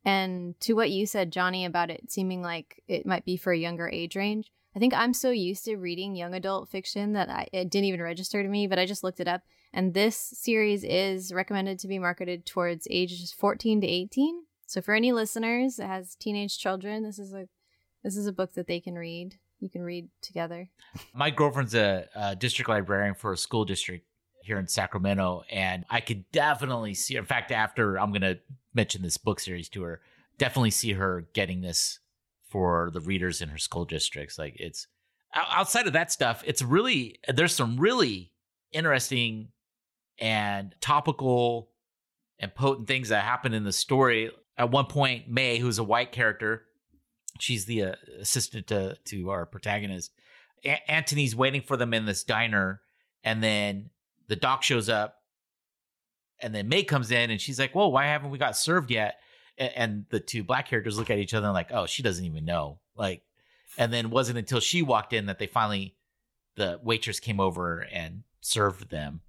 And 0.07 0.57
to 0.61 0.71
what 0.71 0.89
you 0.89 1.05
said, 1.05 1.33
Johnny, 1.33 1.65
about 1.65 1.89
it 1.89 2.09
seeming 2.09 2.41
like 2.41 2.81
it 2.87 3.05
might 3.05 3.25
be 3.25 3.35
for 3.35 3.51
a 3.51 3.57
younger 3.57 3.89
age 3.89 4.15
range, 4.15 4.49
I 4.73 4.79
think 4.79 4.93
I'm 4.93 5.13
so 5.13 5.31
used 5.31 5.65
to 5.65 5.75
reading 5.75 6.15
young 6.15 6.33
adult 6.33 6.69
fiction 6.69 7.11
that 7.11 7.29
I, 7.29 7.49
it 7.51 7.69
didn't 7.69 7.87
even 7.87 8.01
register 8.01 8.41
to 8.41 8.47
me, 8.47 8.67
but 8.67 8.79
I 8.79 8.85
just 8.85 9.03
looked 9.03 9.19
it 9.19 9.27
up. 9.27 9.41
And 9.73 9.93
this 9.93 10.15
series 10.15 10.85
is 10.85 11.33
recommended 11.33 11.77
to 11.79 11.89
be 11.89 11.99
marketed 11.99 12.45
towards 12.45 12.87
ages 12.89 13.33
14 13.33 13.81
to 13.81 13.87
18. 13.87 14.43
So 14.65 14.81
for 14.81 14.93
any 14.95 15.11
listeners 15.11 15.75
that 15.75 15.87
has 15.87 16.15
teenage 16.15 16.57
children, 16.57 17.03
this 17.03 17.19
is 17.19 17.33
a 17.33 17.49
this 18.01 18.15
is 18.15 18.27
a 18.27 18.33
book 18.33 18.53
that 18.53 18.67
they 18.67 18.79
can 18.79 18.95
read. 18.95 19.35
You 19.59 19.69
can 19.69 19.81
read 19.81 20.07
together. 20.21 20.69
My 21.13 21.31
girlfriend's 21.31 21.75
a, 21.75 22.07
a 22.15 22.33
district 22.33 22.69
librarian 22.69 23.13
for 23.13 23.33
a 23.33 23.37
school 23.37 23.65
district 23.65 24.05
here 24.47 24.57
in 24.57 24.67
Sacramento, 24.67 25.43
and 25.51 25.85
I 25.89 25.99
could 25.99 26.29
definitely 26.31 26.93
see. 26.93 27.15
In 27.15 27.25
fact, 27.25 27.51
after 27.51 27.99
I'm 27.99 28.11
going 28.11 28.21
to 28.21 28.39
mention 28.73 29.01
this 29.01 29.17
book 29.17 29.39
series 29.39 29.69
to 29.69 29.83
her, 29.83 30.01
definitely 30.37 30.71
see 30.71 30.93
her 30.93 31.27
getting 31.33 31.61
this 31.61 31.99
for 32.49 32.89
the 32.93 33.01
readers 33.01 33.41
in 33.41 33.49
her 33.49 33.57
school 33.57 33.85
districts. 33.85 34.39
Like 34.39 34.55
it's 34.57 34.87
outside 35.35 35.87
of 35.87 35.93
that 35.93 36.11
stuff, 36.11 36.43
it's 36.45 36.61
really 36.61 37.19
there's 37.27 37.53
some 37.53 37.77
really 37.77 38.31
interesting 38.71 39.49
and 40.19 40.73
topical 40.81 41.69
and 42.39 42.53
potent 42.53 42.87
things 42.87 43.09
that 43.09 43.23
happen 43.23 43.53
in 43.53 43.63
the 43.63 43.71
story. 43.71 44.31
At 44.57 44.71
one 44.71 44.85
point, 44.85 45.29
May, 45.29 45.59
who's 45.59 45.77
a 45.77 45.83
white 45.83 46.11
character, 46.11 46.63
she's 47.39 47.65
the 47.65 47.83
uh, 47.83 47.95
assistant 48.19 48.67
to 48.67 48.97
to 49.05 49.29
our 49.29 49.45
protagonist. 49.45 50.11
A- 50.63 50.91
Anthony's 50.91 51.35
waiting 51.35 51.61
for 51.61 51.77
them 51.77 51.93
in 51.93 52.05
this 52.05 52.23
diner, 52.23 52.81
and 53.23 53.43
then 53.43 53.89
the 54.27 54.35
doc 54.35 54.63
shows 54.63 54.89
up, 54.89 55.15
and 56.41 56.53
then 56.53 56.69
May 56.69 56.83
comes 56.83 57.11
in, 57.11 57.31
and 57.31 57.41
she's 57.41 57.59
like, 57.59 57.73
"Whoa, 57.73 57.87
why 57.87 58.05
haven't 58.05 58.29
we 58.29 58.37
got 58.37 58.57
served 58.57 58.91
yet?" 58.91 59.19
A- 59.57 59.77
And 59.77 60.05
the 60.09 60.19
two 60.19 60.43
black 60.43 60.67
characters 60.67 60.97
look 60.97 61.09
at 61.09 61.17
each 61.19 61.33
other 61.33 61.47
and 61.47 61.53
like, 61.53 61.71
"Oh, 61.71 61.85
she 61.85 62.03
doesn't 62.03 62.25
even 62.25 62.45
know." 62.45 62.79
Like, 62.95 63.23
and 63.77 63.91
then 63.93 64.09
wasn't 64.09 64.37
until 64.37 64.59
she 64.59 64.81
walked 64.81 65.13
in 65.13 65.25
that 65.27 65.39
they 65.39 65.47
finally, 65.47 65.95
the 66.55 66.79
waitress 66.83 67.19
came 67.19 67.39
over 67.39 67.81
and 67.91 68.23
served 68.41 68.89
them. 68.89 69.21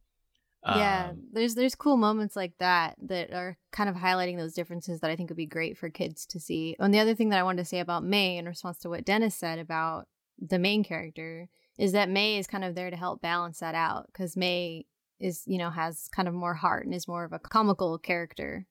yeah, 0.65 1.11
Um, 1.11 1.23
there's 1.33 1.55
there's 1.55 1.75
cool 1.75 1.97
moments 1.97 2.35
like 2.37 2.53
that 2.59 2.97
that 3.03 3.33
are 3.33 3.57
kind 3.73 3.89
of 3.89 3.97
highlighting 3.97 4.37
those 4.37 4.55
differences 4.55 5.01
that 5.01 5.11
I 5.11 5.17
think 5.17 5.31
would 5.31 5.37
be 5.37 5.47
great 5.47 5.79
for 5.79 5.89
kids 5.89 6.27
to 6.27 6.41
see. 6.41 6.77
And 6.79 6.93
the 6.93 6.99
other 6.99 7.15
thing 7.15 7.29
that 7.31 7.39
I 7.39 7.43
wanted 7.43 7.63
to 7.63 7.69
say 7.69 7.79
about 7.81 8.05
May 8.05 8.37
in 8.37 8.47
response 8.47 8.79
to 8.81 8.89
what 8.91 9.05
Dennis 9.05 9.35
said 9.35 9.59
about 9.59 10.09
the 10.39 10.59
main 10.59 10.85
character 10.85 11.49
is 11.79 11.93
that 11.93 12.09
May 12.09 12.39
is 12.39 12.47
kind 12.47 12.65
of 12.65 12.75
there 12.75 12.91
to 12.91 12.97
help 12.97 13.23
balance 13.23 13.61
that 13.61 13.75
out 13.75 14.07
because 14.07 14.37
May 14.37 14.87
is 15.21 15.43
you 15.47 15.59
know 15.59 15.71
has 15.71 16.09
kind 16.15 16.29
of 16.29 16.35
more 16.35 16.55
heart 16.55 16.85
and 16.85 16.95
is 16.95 17.09
more 17.09 17.25
of 17.25 17.33
a 17.33 17.39
comical 17.39 17.99
character 17.99 18.67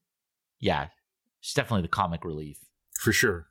yeah, 0.59 0.87
she's 1.39 1.53
definitely 1.53 1.83
the 1.83 1.89
comic 1.89 2.25
relief. 2.25 2.59
For 2.99 3.11
sure. 3.11 3.47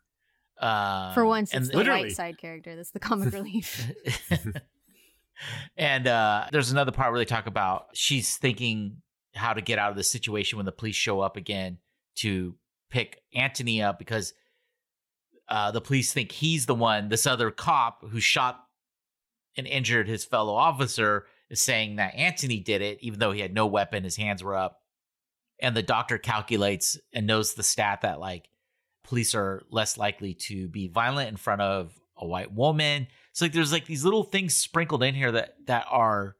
Uh, 0.60 1.12
for 1.12 1.26
once 1.26 1.52
and 1.52 1.62
it's 1.62 1.70
the 1.70 1.76
literally- 1.76 2.04
white 2.04 2.12
side 2.12 2.38
character 2.38 2.74
that's 2.74 2.90
the 2.90 2.98
comic 2.98 3.30
relief 3.34 3.92
and 5.76 6.08
uh, 6.08 6.46
there's 6.50 6.72
another 6.72 6.92
part 6.92 7.12
where 7.12 7.18
they 7.18 7.26
talk 7.26 7.46
about 7.46 7.88
she's 7.92 8.38
thinking 8.38 9.02
how 9.34 9.52
to 9.52 9.60
get 9.60 9.78
out 9.78 9.90
of 9.90 9.98
the 9.98 10.02
situation 10.02 10.56
when 10.56 10.64
the 10.64 10.72
police 10.72 10.96
show 10.96 11.20
up 11.20 11.36
again 11.36 11.76
to 12.14 12.54
pick 12.88 13.20
Anthony 13.34 13.82
up 13.82 13.98
because 13.98 14.32
uh, 15.50 15.70
the 15.72 15.80
police 15.82 16.14
think 16.14 16.32
he's 16.32 16.64
the 16.64 16.74
one. 16.74 17.10
This 17.10 17.26
other 17.26 17.50
cop 17.50 18.02
who 18.08 18.18
shot 18.18 18.64
and 19.56 19.66
injured 19.66 20.08
his 20.08 20.24
fellow 20.24 20.54
officer 20.54 21.26
is 21.48 21.60
saying 21.60 21.96
that 21.96 22.14
Anthony 22.14 22.60
did 22.60 22.82
it, 22.82 22.98
even 23.00 23.18
though 23.18 23.32
he 23.32 23.40
had 23.40 23.54
no 23.54 23.66
weapon, 23.66 24.04
his 24.04 24.16
hands 24.16 24.42
were 24.42 24.56
up. 24.56 24.80
And 25.60 25.76
the 25.76 25.82
doctor 25.82 26.18
calculates 26.18 26.98
and 27.12 27.26
knows 27.26 27.54
the 27.54 27.62
stat 27.62 28.02
that 28.02 28.20
like 28.20 28.48
police 29.04 29.34
are 29.34 29.62
less 29.70 29.96
likely 29.96 30.34
to 30.34 30.68
be 30.68 30.88
violent 30.88 31.30
in 31.30 31.36
front 31.36 31.62
of 31.62 31.94
a 32.16 32.26
white 32.26 32.52
woman. 32.52 33.06
So 33.32 33.44
like 33.44 33.52
there's 33.52 33.72
like 33.72 33.86
these 33.86 34.04
little 34.04 34.24
things 34.24 34.54
sprinkled 34.54 35.02
in 35.02 35.14
here 35.14 35.32
that 35.32 35.54
that 35.66 35.86
are 35.90 36.36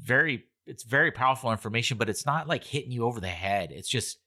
very 0.00 0.44
it's 0.66 0.84
very 0.84 1.10
powerful 1.10 1.50
information, 1.50 1.96
but 1.96 2.10
it's 2.10 2.26
not 2.26 2.46
like 2.46 2.62
hitting 2.62 2.92
you 2.92 3.04
over 3.04 3.20
the 3.20 3.26
head. 3.26 3.72
It's 3.72 3.88
just 3.88 4.18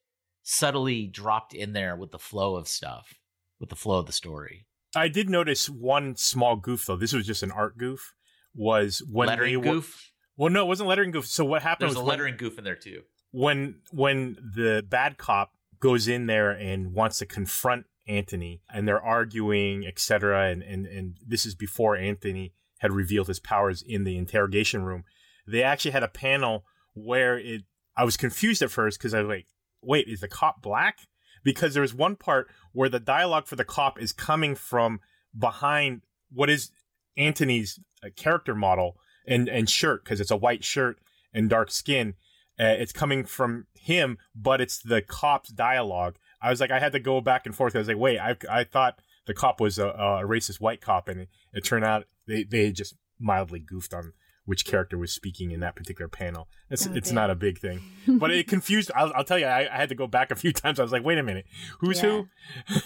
subtly 0.43 1.05
dropped 1.05 1.53
in 1.53 1.73
there 1.73 1.95
with 1.95 2.11
the 2.11 2.19
flow 2.19 2.55
of 2.55 2.67
stuff, 2.67 3.13
with 3.59 3.69
the 3.69 3.75
flow 3.75 3.99
of 3.99 4.07
the 4.07 4.11
story. 4.11 4.65
I 4.95 5.07
did 5.07 5.29
notice 5.29 5.69
one 5.69 6.15
small 6.15 6.55
goof 6.55 6.85
though. 6.85 6.97
This 6.97 7.13
was 7.13 7.25
just 7.25 7.43
an 7.43 7.51
art 7.51 7.77
goof. 7.77 8.13
Was 8.53 9.01
when 9.09 9.27
lettering 9.29 9.51
they 9.51 9.57
were- 9.57 9.75
goof. 9.75 10.11
well, 10.35 10.49
no, 10.51 10.63
it 10.65 10.67
wasn't 10.67 10.89
lettering 10.89 11.11
goof. 11.11 11.25
So 11.25 11.45
what 11.45 11.61
happened 11.61 11.87
There's 11.89 11.95
a 11.95 11.99
was 11.99 12.05
when- 12.05 12.09
lettering 12.09 12.37
goof 12.37 12.57
in 12.57 12.63
there 12.65 12.75
too. 12.75 13.03
when 13.31 13.81
when 13.91 14.35
the 14.55 14.83
bad 14.87 15.17
cop 15.17 15.53
goes 15.79 16.07
in 16.07 16.25
there 16.27 16.51
and 16.51 16.93
wants 16.93 17.17
to 17.19 17.25
confront 17.25 17.85
Anthony 18.07 18.61
and 18.73 18.87
they're 18.87 19.01
arguing, 19.01 19.85
etc. 19.87 20.49
And, 20.49 20.61
and 20.63 20.85
and 20.85 21.17
this 21.25 21.45
is 21.45 21.55
before 21.55 21.95
Anthony 21.95 22.53
had 22.79 22.91
revealed 22.91 23.27
his 23.27 23.39
powers 23.39 23.81
in 23.81 24.03
the 24.03 24.17
interrogation 24.17 24.83
room. 24.83 25.05
They 25.47 25.63
actually 25.63 25.91
had 25.91 26.03
a 26.03 26.07
panel 26.09 26.65
where 26.93 27.37
it 27.39 27.61
I 27.95 28.03
was 28.03 28.17
confused 28.17 28.61
at 28.61 28.71
first 28.71 28.99
because 28.99 29.13
I 29.13 29.21
was 29.21 29.29
like, 29.29 29.47
wait, 29.81 30.07
is 30.09 30.19
the 30.19 30.27
cop 30.27 30.61
black? 30.61 30.97
Because 31.43 31.73
there's 31.73 31.93
one 31.93 32.15
part 32.15 32.47
where 32.71 32.89
the 32.89 32.99
dialogue 32.99 33.47
for 33.47 33.55
the 33.55 33.65
cop 33.65 33.99
is 33.99 34.13
coming 34.13 34.55
from 34.55 34.99
behind 35.37 36.01
what 36.31 36.49
is 36.49 36.71
Anthony's 37.17 37.79
uh, 38.03 38.09
character 38.15 38.55
model 38.55 38.97
and 39.27 39.47
and 39.47 39.69
shirt 39.69 40.03
because 40.03 40.19
it's 40.19 40.31
a 40.31 40.37
white 40.37 40.63
shirt 40.63 40.99
and 41.33 41.49
dark 41.49 41.71
skin. 41.71 42.15
Uh, 42.59 42.75
it's 42.77 42.91
coming 42.91 43.23
from 43.23 43.65
him, 43.73 44.17
but 44.35 44.61
it's 44.61 44.79
the 44.79 45.01
cop's 45.01 45.49
dialogue. 45.49 46.17
I 46.41 46.49
was 46.49 46.59
like, 46.59 46.71
I 46.71 46.79
had 46.79 46.91
to 46.91 46.99
go 46.99 47.21
back 47.21 47.45
and 47.45 47.55
forth. 47.55 47.75
I 47.75 47.79
was 47.79 47.87
like, 47.87 47.97
wait, 47.97 48.19
I 48.19 48.35
I 48.49 48.63
thought 48.63 49.01
the 49.25 49.33
cop 49.33 49.59
was 49.59 49.79
a, 49.79 49.87
a 49.87 50.23
racist 50.23 50.59
white 50.59 50.81
cop, 50.81 51.07
and 51.07 51.21
it, 51.21 51.29
it 51.53 51.63
turned 51.63 51.85
out 51.85 52.05
they 52.27 52.43
they 52.43 52.71
just 52.71 52.95
mildly 53.19 53.59
goofed 53.59 53.93
on 53.93 54.13
which 54.51 54.65
character 54.65 54.97
was 54.97 55.13
speaking 55.13 55.51
in 55.51 55.61
that 55.61 55.77
particular 55.77 56.09
panel. 56.09 56.49
It's 56.69 56.85
Oh, 56.85 56.91
it's 56.93 57.13
not 57.13 57.29
a 57.29 57.35
big 57.35 57.57
thing, 57.57 57.79
but 58.19 58.31
it 58.31 58.49
confused. 58.49 58.91
I'll, 58.93 59.09
I'll 59.15 59.23
tell 59.23 59.39
you, 59.39 59.45
I, 59.45 59.73
I 59.73 59.77
had 59.77 59.87
to 59.87 59.95
go 59.95 60.07
back 60.07 60.29
a 60.29 60.35
few 60.35 60.51
times. 60.61 60.77
I 60.77 60.83
was 60.83 60.91
like, 60.91 61.05
wait 61.05 61.17
a 61.17 61.23
minute, 61.23 61.45
who's 61.79 62.01
who? 62.01 62.27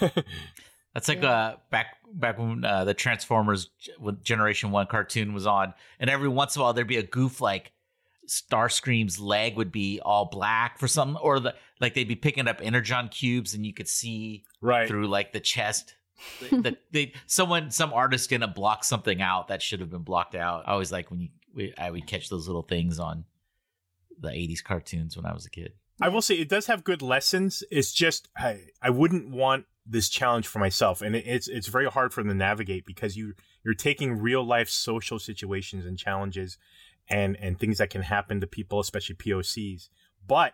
That's 0.94 1.08
like 1.08 1.22
Yeah. 1.22 1.30
uh 1.30 1.56
back 1.72 1.96
back 2.14 2.38
when 2.38 2.64
uh, 2.64 2.84
the 2.84 2.94
Transformers 2.94 3.68
Generation 4.22 4.70
One 4.70 4.86
cartoon 4.86 5.34
was 5.34 5.44
on, 5.44 5.74
and 5.98 6.08
every 6.08 6.28
once 6.28 6.54
in 6.54 6.60
a 6.60 6.62
while 6.62 6.72
there'd 6.72 6.86
be 6.86 6.98
a 6.98 7.02
goof 7.02 7.40
like 7.40 7.72
Starscream's 8.28 9.18
leg 9.18 9.56
would 9.56 9.72
be 9.72 9.98
all 10.04 10.26
black 10.26 10.78
for 10.78 10.86
something, 10.86 11.16
or 11.20 11.40
the 11.40 11.54
like 11.80 11.94
they'd 11.94 12.04
be 12.06 12.14
picking 12.14 12.46
up 12.46 12.60
energon 12.62 13.08
cubes 13.08 13.54
and 13.54 13.66
you 13.66 13.74
could 13.74 13.88
see 13.88 14.44
right. 14.60 14.86
through 14.86 15.08
like 15.08 15.32
the 15.32 15.40
chest. 15.40 15.96
the, 16.40 16.60
the, 16.60 16.76
they, 16.92 17.12
someone 17.26 17.70
some 17.70 17.92
artist 17.92 18.30
didn't 18.30 18.54
block 18.54 18.84
something 18.84 19.20
out 19.20 19.48
that 19.48 19.60
should 19.60 19.80
have 19.80 19.90
been 19.90 20.02
blocked 20.02 20.34
out. 20.34 20.62
I 20.66 20.72
always 20.72 20.90
like 20.90 21.10
when 21.10 21.20
you 21.20 21.28
we, 21.56 21.74
I 21.76 21.90
would 21.90 22.06
catch 22.06 22.28
those 22.28 22.46
little 22.46 22.62
things 22.62 23.00
on 23.00 23.24
the 24.20 24.28
'80s 24.28 24.62
cartoons 24.62 25.16
when 25.16 25.26
I 25.26 25.32
was 25.32 25.46
a 25.46 25.50
kid. 25.50 25.72
I 26.00 26.08
will 26.08 26.22
say 26.22 26.34
it 26.34 26.48
does 26.48 26.66
have 26.66 26.84
good 26.84 27.02
lessons. 27.02 27.64
It's 27.70 27.92
just 27.92 28.28
I 28.36 28.66
I 28.82 28.90
wouldn't 28.90 29.30
want 29.30 29.64
this 29.86 30.08
challenge 30.08 30.46
for 30.46 30.58
myself, 30.58 31.00
and 31.00 31.16
it, 31.16 31.24
it's 31.26 31.48
it's 31.48 31.68
very 31.68 31.86
hard 31.86 32.12
for 32.12 32.22
them 32.22 32.28
to 32.28 32.34
navigate 32.34 32.84
because 32.86 33.16
you 33.16 33.34
you're 33.64 33.74
taking 33.74 34.20
real 34.20 34.44
life 34.44 34.68
social 34.68 35.18
situations 35.18 35.86
and 35.86 35.98
challenges, 35.98 36.58
and 37.08 37.36
and 37.40 37.58
things 37.58 37.78
that 37.78 37.90
can 37.90 38.02
happen 38.02 38.40
to 38.40 38.46
people, 38.46 38.78
especially 38.78 39.16
POCs, 39.16 39.88
but 40.26 40.52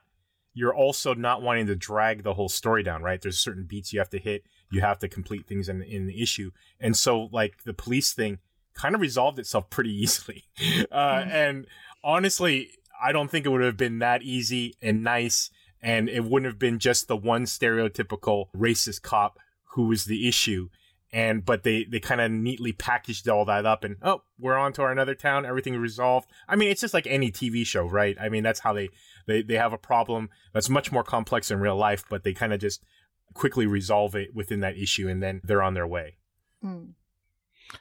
you're 0.55 0.75
also 0.75 1.15
not 1.15 1.43
wanting 1.43 1.67
to 1.67 1.75
drag 1.75 2.23
the 2.23 2.35
whole 2.35 2.49
story 2.49 2.83
down, 2.83 3.03
right? 3.03 3.21
There's 3.23 3.39
certain 3.39 3.65
beats 3.65 3.93
you 3.93 3.99
have 4.01 4.11
to 4.11 4.19
hit. 4.19 4.45
You 4.71 4.83
have 4.83 4.99
to 5.01 5.09
complete 5.09 5.47
things 5.47 5.69
in 5.69 5.83
in 5.83 6.07
the 6.07 6.23
issue, 6.23 6.53
and 6.79 6.97
so 6.97 7.29
like 7.33 7.65
the 7.65 7.75
police 7.75 8.13
thing 8.13 8.39
kind 8.75 8.95
of 8.95 9.01
resolved 9.01 9.39
itself 9.39 9.71
pretty 9.71 9.91
easily, 9.91 10.45
uh, 10.93 11.25
and 11.27 11.67
honestly, 12.05 12.71
I 13.03 13.13
don't 13.13 13.31
think 13.31 13.47
it 13.47 13.49
would 13.49 13.63
have 13.63 13.77
been 13.77 13.99
that 13.99 14.23
easy 14.23 14.77
and 14.81 15.03
nice, 15.03 15.51
and 15.83 16.09
it 16.09 16.25
wouldn't 16.25 16.51
have 16.51 16.59
been 16.59 16.79
just 16.79 17.09
the 17.09 17.17
one 17.17 17.45
stereotypical 17.45 18.47
racist 18.57 19.03
cop 19.03 19.39
who 19.73 19.89
was 19.89 20.05
the 20.05 20.29
issue. 20.29 20.69
And 21.15 21.45
but 21.45 21.63
they 21.63 21.85
they 21.85 22.01
kind 22.01 22.23
of 22.23 22.31
neatly 22.31 22.73
packaged 22.73 23.29
all 23.29 23.45
that 23.45 23.67
up, 23.67 23.85
and 23.85 23.97
oh, 24.01 24.23
we're 24.39 24.57
on 24.57 24.73
to 24.75 24.83
our 24.83 24.91
another 24.91 25.15
town. 25.15 25.45
Everything 25.45 25.77
resolved. 25.77 26.31
I 26.49 26.57
mean, 26.57 26.71
it's 26.71 26.81
just 26.81 26.95
like 26.95 27.07
any 27.07 27.31
TV 27.31 27.67
show, 27.67 27.85
right? 27.85 28.17
I 28.19 28.31
mean, 28.31 28.43
that's 28.43 28.61
how 28.61 28.73
they 28.73 28.89
they 29.27 29.43
they 29.43 29.57
have 29.57 29.75
a 29.75 29.79
problem 29.79 30.31
that's 30.55 30.71
much 30.71 30.91
more 30.91 31.05
complex 31.05 31.51
in 31.51 31.61
real 31.61 31.77
life, 31.77 32.05
but 32.09 32.25
they 32.25 32.33
kind 32.33 32.55
of 32.55 32.61
just 32.61 32.83
quickly 33.35 33.67
resolve 33.67 34.15
it 34.15 34.35
within 34.35 34.61
that 34.61 34.79
issue, 34.79 35.07
and 35.07 35.23
then 35.23 35.43
they're 35.45 35.63
on 35.63 35.75
their 35.75 35.87
way. 35.87 36.17
Mm. 36.65 36.95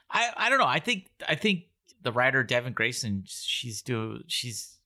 I 0.09 0.31
I 0.35 0.49
don't 0.49 0.59
know. 0.59 0.65
I 0.65 0.79
think 0.79 1.09
I 1.27 1.35
think 1.35 1.63
the 2.01 2.11
writer 2.11 2.43
Devin 2.43 2.73
Grayson 2.73 3.23
she's 3.27 3.81
do 3.81 4.19
she's 4.27 4.77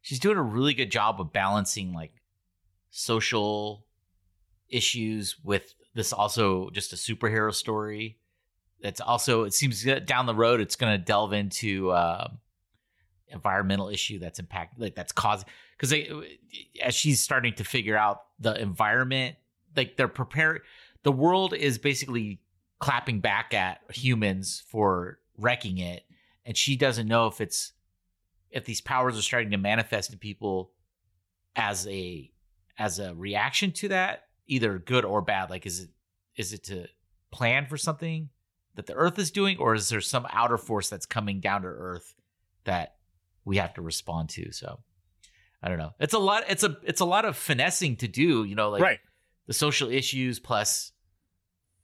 she's 0.00 0.18
doing 0.18 0.36
a 0.36 0.42
really 0.42 0.74
good 0.74 0.90
job 0.90 1.20
of 1.20 1.32
balancing 1.32 1.92
like 1.92 2.12
social 2.90 3.84
issues 4.68 5.36
with 5.42 5.74
this 5.94 6.12
also 6.12 6.70
just 6.70 6.92
a 6.92 6.96
superhero 6.96 7.52
story. 7.54 8.18
That's 8.80 9.00
also 9.00 9.44
it 9.44 9.54
seems 9.54 9.84
down 10.04 10.26
the 10.26 10.34
road 10.34 10.60
it's 10.60 10.76
going 10.76 10.92
to 10.92 11.04
delve 11.04 11.32
into 11.32 11.90
uh, 11.90 12.28
environmental 13.30 13.88
issue 13.88 14.18
that's 14.18 14.38
impact 14.38 14.78
like 14.78 14.94
that's 14.94 15.12
causing 15.12 15.46
because 15.76 15.92
as 16.82 16.94
she's 16.94 17.20
starting 17.20 17.52
to 17.54 17.64
figure 17.64 17.96
out 17.96 18.22
the 18.38 18.60
environment 18.60 19.36
like 19.76 19.96
they're 19.96 20.08
prepared 20.08 20.62
the 21.02 21.12
world 21.12 21.52
is 21.52 21.78
basically 21.78 22.40
clapping 22.78 23.20
back 23.20 23.54
at 23.54 23.80
humans 23.90 24.62
for 24.68 25.18
wrecking 25.36 25.78
it. 25.78 26.04
And 26.44 26.56
she 26.56 26.76
doesn't 26.76 27.08
know 27.08 27.26
if 27.26 27.40
it's 27.40 27.72
if 28.50 28.64
these 28.64 28.80
powers 28.80 29.18
are 29.18 29.22
starting 29.22 29.50
to 29.50 29.58
manifest 29.58 30.12
in 30.12 30.18
people 30.18 30.72
as 31.56 31.86
a 31.86 32.30
as 32.78 32.98
a 32.98 33.14
reaction 33.14 33.72
to 33.72 33.88
that 33.88 34.24
either 34.46 34.78
good 34.78 35.04
or 35.04 35.20
bad. 35.20 35.50
Like 35.50 35.66
is 35.66 35.80
it 35.80 35.90
is 36.36 36.52
it 36.52 36.64
to 36.64 36.86
plan 37.30 37.66
for 37.66 37.76
something 37.76 38.30
that 38.74 38.86
the 38.86 38.94
earth 38.94 39.18
is 39.18 39.30
doing 39.30 39.58
or 39.58 39.74
is 39.74 39.88
there 39.88 40.00
some 40.00 40.26
outer 40.30 40.56
force 40.56 40.88
that's 40.88 41.06
coming 41.06 41.40
down 41.40 41.62
to 41.62 41.68
earth 41.68 42.14
that 42.64 42.94
we 43.44 43.56
have 43.56 43.74
to 43.74 43.82
respond 43.82 44.30
to? 44.30 44.52
So 44.52 44.80
i 45.62 45.68
don't 45.68 45.78
know. 45.78 45.92
It's 46.00 46.14
a 46.14 46.18
lot 46.18 46.44
it's 46.48 46.64
a 46.64 46.76
it's 46.84 47.00
a 47.00 47.06
lot 47.06 47.24
of 47.24 47.36
finessing 47.36 47.96
to 47.96 48.08
do 48.08 48.44
you 48.44 48.54
know 48.54 48.70
like 48.70 48.82
right. 48.82 49.00
the 49.46 49.52
social 49.52 49.90
issues 49.90 50.38
plus 50.38 50.92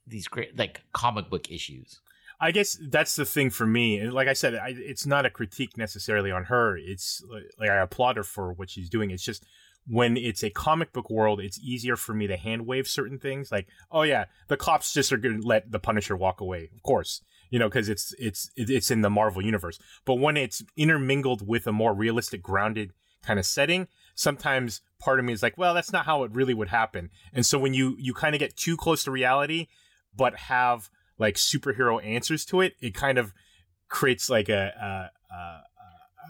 these 0.06 0.28
great 0.28 0.56
like 0.58 0.82
comic 0.92 1.30
book 1.30 1.50
issues 1.50 2.00
I 2.40 2.50
guess 2.50 2.78
that's 2.90 3.16
the 3.16 3.24
thing 3.24 3.50
for 3.50 3.66
me. 3.66 3.98
And 3.98 4.12
like 4.12 4.28
I 4.28 4.32
said, 4.32 4.54
I, 4.54 4.74
it's 4.76 5.06
not 5.06 5.24
a 5.24 5.30
critique 5.30 5.78
necessarily 5.78 6.30
on 6.30 6.44
her. 6.44 6.76
It's 6.76 7.22
like, 7.30 7.44
like 7.58 7.70
I 7.70 7.76
applaud 7.76 8.16
her 8.16 8.22
for 8.22 8.52
what 8.52 8.70
she's 8.70 8.90
doing. 8.90 9.10
It's 9.10 9.24
just 9.24 9.46
when 9.86 10.16
it's 10.16 10.42
a 10.42 10.50
comic 10.50 10.92
book 10.92 11.10
world, 11.10 11.40
it's 11.40 11.58
easier 11.60 11.96
for 11.96 12.14
me 12.14 12.26
to 12.26 12.36
hand 12.36 12.66
wave 12.66 12.88
certain 12.88 13.18
things. 13.18 13.52
Like, 13.52 13.68
oh 13.90 14.02
yeah, 14.02 14.24
the 14.48 14.56
cops 14.56 14.92
just 14.92 15.12
are 15.12 15.16
going 15.16 15.40
to 15.40 15.46
let 15.46 15.70
the 15.70 15.78
Punisher 15.78 16.16
walk 16.16 16.40
away, 16.40 16.70
of 16.74 16.82
course, 16.82 17.22
you 17.50 17.58
know, 17.58 17.68
because 17.68 17.88
it's 17.88 18.14
it's 18.18 18.50
it's 18.56 18.90
in 18.90 19.02
the 19.02 19.10
Marvel 19.10 19.42
universe. 19.42 19.78
But 20.04 20.16
when 20.16 20.36
it's 20.36 20.62
intermingled 20.76 21.46
with 21.46 21.66
a 21.66 21.72
more 21.72 21.94
realistic, 21.94 22.42
grounded 22.42 22.92
kind 23.22 23.38
of 23.38 23.46
setting, 23.46 23.88
sometimes 24.14 24.80
part 24.98 25.18
of 25.18 25.24
me 25.24 25.32
is 25.32 25.42
like, 25.42 25.56
well, 25.58 25.74
that's 25.74 25.92
not 25.92 26.06
how 26.06 26.24
it 26.24 26.32
really 26.32 26.54
would 26.54 26.68
happen. 26.68 27.10
And 27.32 27.44
so 27.44 27.58
when 27.58 27.74
you 27.74 27.96
you 27.98 28.14
kind 28.14 28.34
of 28.34 28.38
get 28.38 28.56
too 28.56 28.76
close 28.76 29.04
to 29.04 29.10
reality, 29.10 29.68
but 30.16 30.36
have 30.36 30.90
like 31.18 31.36
superhero 31.36 32.04
answers 32.04 32.44
to 32.46 32.60
it, 32.60 32.74
it 32.80 32.94
kind 32.94 33.18
of 33.18 33.32
creates 33.88 34.28
like 34.28 34.48
a, 34.48 35.10
a, 35.30 35.34
a 35.34 35.62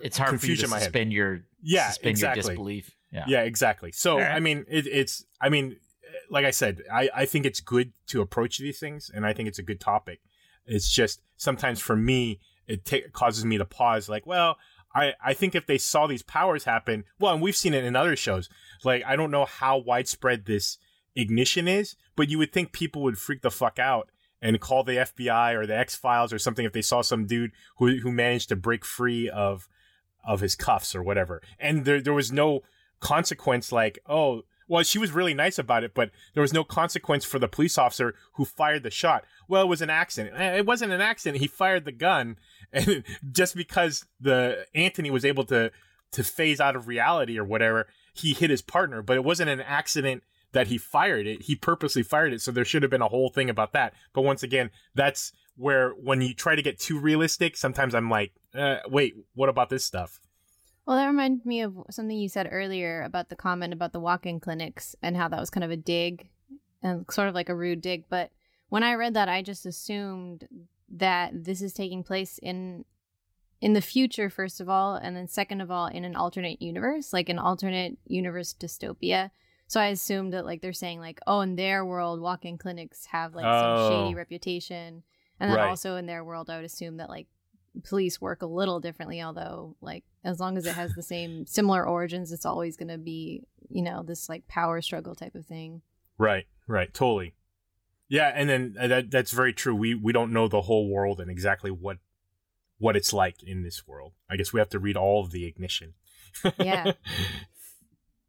it's 0.02 0.18
hard 0.18 0.40
for 0.40 0.46
you 0.46 0.56
to 0.56 0.64
in 0.64 0.70
my 0.70 0.76
head. 0.76 0.84
suspend 0.84 1.12
your 1.12 1.40
Yeah, 1.62 1.88
suspend 1.88 2.10
exactly. 2.10 2.42
your 2.42 2.50
disbelief 2.50 2.96
yeah 3.12 3.24
yeah, 3.28 3.42
exactly. 3.42 3.92
So 3.92 4.14
All 4.14 4.18
right. 4.20 4.32
I 4.32 4.40
mean, 4.40 4.64
it, 4.68 4.86
it's 4.88 5.24
I 5.40 5.48
mean, 5.48 5.76
like 6.30 6.44
I 6.44 6.50
said, 6.50 6.82
I 6.92 7.08
I 7.14 7.26
think 7.26 7.46
it's 7.46 7.60
good 7.60 7.92
to 8.08 8.20
approach 8.20 8.58
these 8.58 8.80
things, 8.80 9.10
and 9.14 9.24
I 9.24 9.32
think 9.32 9.48
it's 9.48 9.60
a 9.60 9.62
good 9.62 9.80
topic. 9.80 10.18
It's 10.66 10.90
just 10.90 11.22
sometimes 11.36 11.78
for 11.80 11.94
me, 11.94 12.40
it 12.66 12.84
ta- 12.84 13.08
causes 13.12 13.44
me 13.44 13.56
to 13.58 13.64
pause. 13.64 14.08
Like, 14.08 14.26
well, 14.26 14.56
I 14.94 15.12
I 15.22 15.32
think 15.32 15.54
if 15.54 15.66
they 15.66 15.78
saw 15.78 16.08
these 16.08 16.22
powers 16.24 16.64
happen, 16.64 17.04
well, 17.20 17.32
and 17.34 17.40
we've 17.42 17.54
seen 17.56 17.72
it 17.72 17.84
in 17.84 17.94
other 17.94 18.16
shows. 18.16 18.48
Like, 18.82 19.04
I 19.06 19.14
don't 19.14 19.30
know 19.30 19.44
how 19.44 19.78
widespread 19.78 20.46
this 20.46 20.78
ignition 21.14 21.68
is, 21.68 21.94
but 22.16 22.28
you 22.28 22.38
would 22.38 22.52
think 22.52 22.72
people 22.72 23.02
would 23.02 23.18
freak 23.18 23.42
the 23.42 23.50
fuck 23.50 23.78
out 23.78 24.10
and 24.40 24.60
call 24.60 24.84
the 24.84 24.96
FBI 24.96 25.54
or 25.54 25.66
the 25.66 25.76
X 25.76 25.96
Files 25.96 26.32
or 26.32 26.38
something 26.38 26.64
if 26.66 26.72
they 26.72 26.82
saw 26.82 27.02
some 27.02 27.26
dude 27.26 27.52
who 27.78 27.98
who 27.98 28.12
managed 28.12 28.48
to 28.50 28.56
break 28.56 28.84
free 28.84 29.28
of 29.28 29.68
of 30.26 30.40
his 30.40 30.54
cuffs 30.54 30.94
or 30.94 31.02
whatever. 31.02 31.42
And 31.58 31.84
there 31.84 32.00
there 32.00 32.12
was 32.12 32.32
no 32.32 32.62
consequence 33.00 33.72
like, 33.72 33.98
oh, 34.08 34.42
well, 34.66 34.82
she 34.82 34.98
was 34.98 35.12
really 35.12 35.34
nice 35.34 35.58
about 35.58 35.84
it, 35.84 35.92
but 35.94 36.10
there 36.32 36.40
was 36.40 36.52
no 36.54 36.64
consequence 36.64 37.24
for 37.24 37.38
the 37.38 37.48
police 37.48 37.76
officer 37.76 38.14
who 38.34 38.46
fired 38.46 38.82
the 38.82 38.90
shot. 38.90 39.24
Well, 39.46 39.62
it 39.62 39.68
was 39.68 39.82
an 39.82 39.90
accident. 39.90 40.34
Eh, 40.38 40.56
It 40.58 40.66
wasn't 40.66 40.92
an 40.92 41.02
accident. 41.02 41.40
He 41.42 41.46
fired 41.46 41.84
the 41.84 41.92
gun, 41.92 42.38
and 42.72 43.04
just 43.30 43.54
because 43.54 44.06
the 44.20 44.66
Anthony 44.74 45.10
was 45.10 45.24
able 45.24 45.44
to 45.44 45.70
to 46.12 46.22
phase 46.24 46.60
out 46.60 46.76
of 46.76 46.86
reality 46.86 47.38
or 47.38 47.44
whatever, 47.44 47.88
he 48.14 48.32
hit 48.34 48.48
his 48.48 48.62
partner. 48.62 49.02
But 49.02 49.16
it 49.16 49.24
wasn't 49.24 49.50
an 49.50 49.60
accident 49.60 50.22
that 50.54 50.68
he 50.68 50.78
fired 50.78 51.26
it. 51.26 51.42
He 51.42 51.54
purposely 51.54 52.02
fired 52.02 52.32
it, 52.32 52.40
so 52.40 52.50
there 52.50 52.64
should 52.64 52.82
have 52.82 52.90
been 52.90 53.02
a 53.02 53.08
whole 53.08 53.28
thing 53.28 53.50
about 53.50 53.72
that. 53.72 53.92
But 54.12 54.22
once 54.22 54.42
again, 54.42 54.70
that's 54.94 55.32
where 55.56 55.90
when 55.90 56.20
you 56.20 56.34
try 56.34 56.56
to 56.56 56.62
get 56.62 56.80
too 56.80 56.98
realistic, 56.98 57.56
sometimes 57.56 57.94
I'm 57.94 58.10
like, 58.10 58.32
uh, 58.54 58.78
wait, 58.88 59.14
what 59.34 59.48
about 59.48 59.68
this 59.68 59.84
stuff? 59.84 60.20
Well, 60.86 60.96
that 60.96 61.06
reminded 61.06 61.46
me 61.46 61.62
of 61.62 61.76
something 61.90 62.16
you 62.16 62.28
said 62.28 62.48
earlier 62.50 63.02
about 63.02 63.28
the 63.28 63.36
comment 63.36 63.72
about 63.72 63.92
the 63.92 64.00
walk-in 64.00 64.40
clinics 64.40 64.94
and 65.02 65.16
how 65.16 65.28
that 65.28 65.40
was 65.40 65.50
kind 65.50 65.64
of 65.64 65.70
a 65.70 65.76
dig 65.76 66.28
and 66.82 67.06
sort 67.10 67.28
of 67.28 67.34
like 67.34 67.48
a 67.48 67.54
rude 67.54 67.80
dig. 67.80 68.04
But 68.08 68.30
when 68.68 68.82
I 68.82 68.94
read 68.94 69.14
that, 69.14 69.28
I 69.28 69.42
just 69.42 69.66
assumed 69.66 70.46
that 70.90 71.44
this 71.44 71.62
is 71.62 71.72
taking 71.72 72.02
place 72.02 72.38
in 72.42 72.84
in 73.60 73.72
the 73.72 73.80
future, 73.80 74.28
first 74.28 74.60
of 74.60 74.68
all, 74.68 74.94
and 74.94 75.16
then 75.16 75.26
second 75.26 75.62
of 75.62 75.70
all, 75.70 75.86
in 75.86 76.04
an 76.04 76.16
alternate 76.16 76.60
universe, 76.60 77.14
like 77.14 77.30
an 77.30 77.38
alternate 77.38 77.96
universe 78.06 78.52
dystopia. 78.52 79.30
So 79.74 79.80
I 79.80 79.86
assumed 79.86 80.34
that 80.34 80.44
like 80.44 80.60
they're 80.60 80.72
saying 80.72 81.00
like, 81.00 81.18
oh, 81.26 81.40
in 81.40 81.56
their 81.56 81.84
world, 81.84 82.20
walk-in 82.20 82.58
clinics 82.58 83.06
have 83.06 83.34
like 83.34 83.44
Oh. 83.44 83.60
some 83.60 83.90
shady 83.90 84.14
reputation, 84.14 85.02
and 85.40 85.50
then 85.50 85.58
Right. 85.58 85.68
also 85.68 85.96
in 85.96 86.06
their 86.06 86.22
world, 86.22 86.48
I 86.48 86.54
would 86.54 86.64
assume 86.64 86.98
that 86.98 87.08
like 87.08 87.26
police 87.82 88.20
work 88.20 88.42
a 88.42 88.46
little 88.46 88.78
differently 88.78 89.20
although 89.20 89.74
like 89.80 90.04
as 90.22 90.38
long 90.38 90.56
as 90.56 90.64
it 90.64 90.76
has 90.76 90.94
the 90.94 91.02
same 91.02 91.44
similar 91.58 91.84
origins 91.84 92.30
it's 92.30 92.46
always 92.46 92.76
going 92.76 92.86
to 92.86 92.98
be 92.98 93.42
you 93.68 93.82
know 93.82 94.04
this 94.04 94.28
like 94.28 94.46
power 94.46 94.80
struggle 94.80 95.16
type 95.16 95.34
of 95.34 95.44
thing 95.44 95.82
Right, 96.18 96.46
right, 96.68 96.94
totally. 96.94 97.34
Yeah, 98.08 98.28
and 98.32 98.48
then 98.48 98.76
uh, 98.78 98.86
that 98.86 99.10
that's 99.10 99.32
very 99.32 99.52
true. 99.52 99.74
We 99.74 99.96
we 99.96 100.12
don't 100.12 100.32
know 100.32 100.46
the 100.46 100.62
whole 100.62 100.88
world 100.88 101.18
and 101.18 101.28
exactly 101.28 101.72
what 101.72 101.98
what 102.78 102.94
it's 102.94 103.12
like 103.12 103.42
in 103.42 103.64
this 103.64 103.88
world. 103.88 104.12
I 104.30 104.36
guess 104.36 104.52
we 104.52 104.60
have 104.60 104.68
to 104.68 104.78
read 104.78 104.96
all 104.96 105.24
of 105.24 105.32
the 105.32 105.44
ignition. 105.46 105.94
Yeah. 106.56 106.92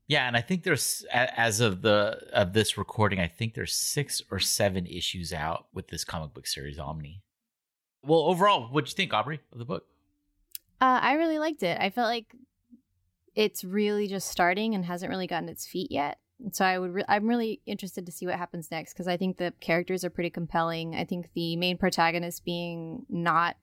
Yeah, 0.08 0.28
and 0.28 0.38
I 0.38 0.42
think 0.42 0.64
there's 0.64 1.04
as 1.12 1.60
of 1.60 1.82
the 1.82 2.20
of 2.32 2.54
this 2.54 2.78
recording, 2.78 3.20
I 3.20 3.28
think 3.28 3.56
there's 3.56 3.74
six 3.74 4.22
or 4.30 4.40
seven 4.40 4.86
issues 4.86 5.34
out 5.34 5.68
with 5.74 5.88
this 5.88 6.04
comic 6.04 6.34
book 6.34 6.46
series 6.46 6.78
Omni. 6.78 7.22
Well, 8.04 8.20
overall, 8.20 8.68
what'd 8.68 8.90
you 8.90 8.96
think, 8.96 9.14
Aubrey, 9.14 9.40
of 9.52 9.58
the 9.58 9.66
book? 9.66 9.86
Uh, 10.80 11.00
I 11.02 11.14
really 11.14 11.40
liked 11.40 11.64
it. 11.64 11.80
I 11.82 11.90
felt 11.90 12.08
like 12.08 12.36
it's 13.34 13.64
really 13.64 14.08
just 14.08 14.30
starting 14.30 14.76
and 14.76 14.86
hasn't 14.86 15.10
really 15.10 15.26
gotten 15.26 15.50
its 15.50 15.66
feet 15.66 15.92
yet. 15.92 16.20
So 16.52 16.66
I 16.66 16.78
would, 16.78 16.94
re- 16.94 17.06
I'm 17.08 17.28
really 17.28 17.62
interested 17.66 18.06
to 18.06 18.12
see 18.12 18.28
what 18.28 18.36
happens 18.36 18.70
next 18.70 18.94
because 18.94 19.08
I 19.08 19.18
think 19.18 19.38
the 19.38 19.54
characters 19.60 20.04
are 20.04 20.10
pretty 20.10 20.30
compelling. 20.30 20.96
I 20.96 21.06
think 21.06 21.30
the 21.34 21.56
main 21.56 21.78
protagonist 21.78 22.46
being 22.46 23.06
not 23.10 23.56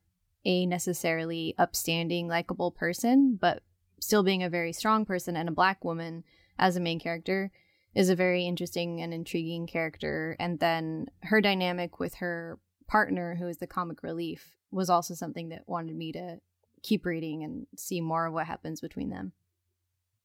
a 0.45 0.67
necessarily 0.67 1.55
upstanding, 1.59 2.27
likable 2.27 2.73
person, 2.73 3.39
but 3.41 3.63
still 4.03 4.23
being 4.23 4.43
a 4.43 4.51
very 4.51 4.73
strong 4.73 5.05
person 5.05 5.37
and 5.37 5.49
a 5.49 5.53
black 5.53 5.85
woman 5.85 6.25
as 6.59 6.77
a 6.77 6.81
main 6.81 6.99
character 6.99 7.51
is 7.95 8.11
a 8.11 8.17
very 8.17 8.47
interesting 8.47 9.01
and 9.01 9.15
intriguing 9.15 9.67
character. 9.67 10.37
And 10.41 10.59
then 10.59 11.07
her 11.23 11.41
dynamic 11.41 12.01
with 12.01 12.17
her 12.17 12.59
partner, 12.89 13.37
who 13.37 13.47
is 13.47 13.59
the 13.59 13.67
comic 13.67 14.03
relief, 14.03 14.57
was 14.71 14.91
also 14.91 15.15
something 15.15 15.51
that 15.51 15.69
wanted 15.69 15.95
me 15.95 16.13
to 16.13 16.39
keep 16.83 17.07
reading 17.07 17.45
and 17.45 17.67
see 17.77 18.01
more 18.01 18.27
of 18.27 18.35
what 18.35 18.47
happens 18.47 18.81
between 18.81 19.11
them. 19.11 19.33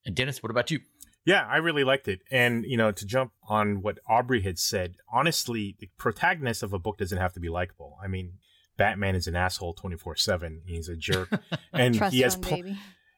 And 0.06 0.16
Dennis, 0.16 0.42
what 0.42 0.50
about 0.50 0.72
you? 0.72 0.80
Yeah, 1.26 1.46
I 1.46 1.58
really 1.58 1.84
liked 1.84 2.08
it. 2.08 2.22
And, 2.32 2.64
you 2.66 2.78
know, 2.78 2.92
to 2.92 3.06
jump 3.06 3.34
on 3.48 3.82
what 3.82 4.00
Aubrey 4.10 4.42
had 4.42 4.58
said, 4.58 4.96
honestly, 5.12 5.76
the 5.80 5.90
protagonist 5.98 6.64
of 6.64 6.74
a 6.74 6.80
book 6.80 6.98
doesn't 6.98 7.18
have 7.18 7.34
to 7.34 7.40
be 7.42 7.50
likable. 7.50 7.98
I 8.02 8.08
mean, 8.08 8.40
Batman 8.78 9.16
is 9.16 9.28
an 9.28 9.36
asshole 9.36 9.76
24/7. 9.76 10.62
He's 10.66 10.88
a 10.88 10.96
jerk. 10.96 11.30
And 11.74 11.96
Trust 11.96 12.16
he 12.16 12.22
has 12.22 12.36
fund, 12.36 12.46
pl- 12.46 12.56
baby. 12.56 12.78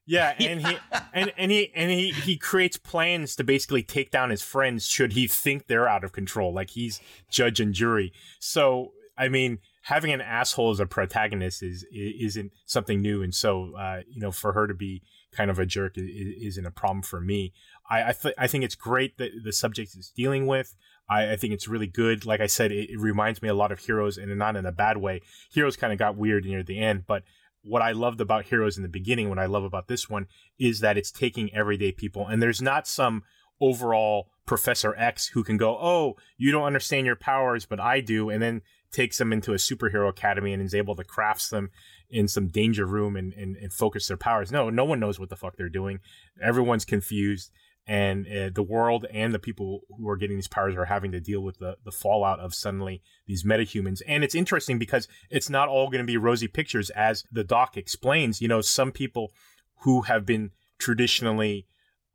Yeah, 0.12 0.34
and 0.39 0.65
he 0.65 0.78
and, 1.13 1.32
and 1.38 1.52
he 1.52 1.72
and 1.76 1.91
he 1.91 2.10
he 2.10 2.36
creates 2.36 2.78
plans 2.78 3.36
to 3.36 3.43
basically 3.43 3.84
take 3.84 4.10
down 4.10 4.32
his 4.32 4.41
friends 4.41 4.88
should 4.88 5.13
he 5.13 5.28
think 5.28 5.67
they're 5.67 5.88
out 5.88 6.04
of 6.04 6.13
control. 6.13 6.52
Like 6.52 6.72
he's 6.72 7.00
judge 7.30 7.60
and 7.60 7.76
jury. 7.76 8.12
So, 8.39 8.93
I 9.15 9.28
mean, 9.30 9.60
having 9.84 10.12
an 10.12 10.19
asshole 10.19 10.72
as 10.72 10.80
a 10.80 10.88
protagonist 10.88 11.62
is 11.62 11.86
isn't 11.93 12.54
something 12.65 13.04
new 13.04 13.22
and 13.22 13.36
so 13.36 13.76
uh, 13.78 14.02
you 14.10 14.19
know, 14.19 14.32
for 14.32 14.54
her 14.54 14.65
to 14.65 14.74
be 14.74 15.04
kind 15.32 15.52
of 15.52 15.60
a 15.60 15.65
jerk 15.67 15.95
is, 15.95 16.08
isn't 16.56 16.65
a 16.65 16.72
problem 16.72 17.04
for 17.04 17.22
me. 17.22 17.54
I 17.88 18.10
I, 18.10 18.13
th- 18.13 18.36
I 18.36 18.48
think 18.48 18.63
it's 18.63 18.74
great 18.74 19.19
that 19.19 19.30
the 19.43 19.54
subject 19.54 19.95
is 19.95 20.10
dealing 20.10 20.48
with. 20.48 20.76
I, 21.08 21.34
I 21.34 21.36
think 21.36 21.54
it's 21.54 21.67
really 21.67 21.88
good. 21.88 22.26
Like 22.26 22.41
I 22.41 22.48
said, 22.48 22.72
it, 22.72 22.89
it 22.89 23.00
reminds 23.00 23.43
me 23.43 23.50
a 23.50 23.54
lot 23.54 23.72
of 23.72 23.78
Heroes, 23.78 24.17
and 24.17 24.36
not 24.39 24.56
in 24.56 24.65
a 24.65 24.72
bad 24.72 24.98
way. 24.98 25.22
Heroes 25.52 25.78
kind 25.78 25.93
of 25.93 26.00
got 26.00 26.17
weird 26.17 26.45
near 26.45 26.63
the 26.63 26.80
end, 26.80 27.06
but 27.08 27.24
what 27.62 27.82
I 27.82 27.91
loved 27.91 28.22
about 28.22 28.45
Heroes 28.45 28.78
in 28.78 28.84
the 28.84 28.89
beginning, 28.89 29.30
what 29.30 29.39
I 29.39 29.45
love 29.45 29.63
about 29.63 29.88
this 29.88 30.10
one, 30.10 30.28
is 30.58 30.80
that 30.80 30.98
it's 30.98 31.12
taking 31.12 31.54
everyday 31.54 31.91
people, 31.91 32.28
and 32.28 32.41
there's 32.41 32.62
not 32.62 32.88
some 32.88 33.24
overall 33.62 34.30
Professor 34.45 34.95
X 34.98 35.28
who 35.28 35.43
can 35.43 35.58
go, 35.58 35.78
"Oh, 35.80 36.15
you 36.38 36.52
don't 36.52 36.63
understand 36.63 37.06
your 37.06 37.15
powers, 37.15 37.65
but 37.65 37.80
I 37.80 38.02
do," 38.02 38.30
and 38.30 38.41
then 38.41 38.62
takes 38.91 39.17
them 39.19 39.32
into 39.32 39.54
a 39.54 39.58
superhero 39.58 40.10
academy 40.10 40.54
and 40.54 40.63
is 40.63 40.74
able 40.74 40.95
to 40.95 41.04
craft 41.04 41.52
them 41.52 41.69
in 42.10 42.28
some 42.28 42.48
danger 42.48 42.86
room 42.86 43.15
and, 43.15 43.34
and, 43.34 43.56
and 43.58 43.72
focus 43.72 44.08
their 44.08 44.17
powers. 44.17 44.52
No, 44.52 44.69
no 44.72 44.84
one 44.84 45.00
knows 45.00 45.19
what 45.19 45.30
the 45.30 45.36
fuck 45.36 45.58
they're 45.58 45.69
doing. 45.69 46.00
Everyone's 46.41 46.86
confused 46.86 47.52
and 47.89 48.28
uh, 48.28 48.52
the 48.54 48.62
world 48.62 49.08
and 49.12 49.34
the 49.34 49.39
people 49.39 49.82
who 49.97 50.08
are 50.08 50.15
getting 50.15 50.38
these 50.38 50.47
powers 50.47 50.75
are 50.75 50.86
having 50.86 51.12
to 51.12 51.19
deal 51.19 51.41
with 51.41 51.58
the, 51.58 51.75
the 51.84 51.91
fallout 51.91 52.39
of 52.39 52.54
suddenly 52.54 53.02
these 53.25 53.43
metahumans. 53.43 54.04
And 54.08 54.23
it's 54.23 54.36
interesting 54.36 54.78
because 54.78 55.08
it's 55.32 55.49
not 55.49 55.69
all 55.69 55.89
going 55.89 56.04
to 56.04 56.08
be 56.08 56.15
rosy 56.15 56.47
pictures, 56.47 56.91
as 56.91 57.23
the 57.32 57.43
doc 57.43 57.78
explains. 57.78 58.43
You 58.43 58.47
know, 58.47 58.62
some 58.62 58.91
people 58.91 59.32
who 59.80 60.02
have 60.04 60.23
been 60.23 60.52
traditionally 60.78 61.65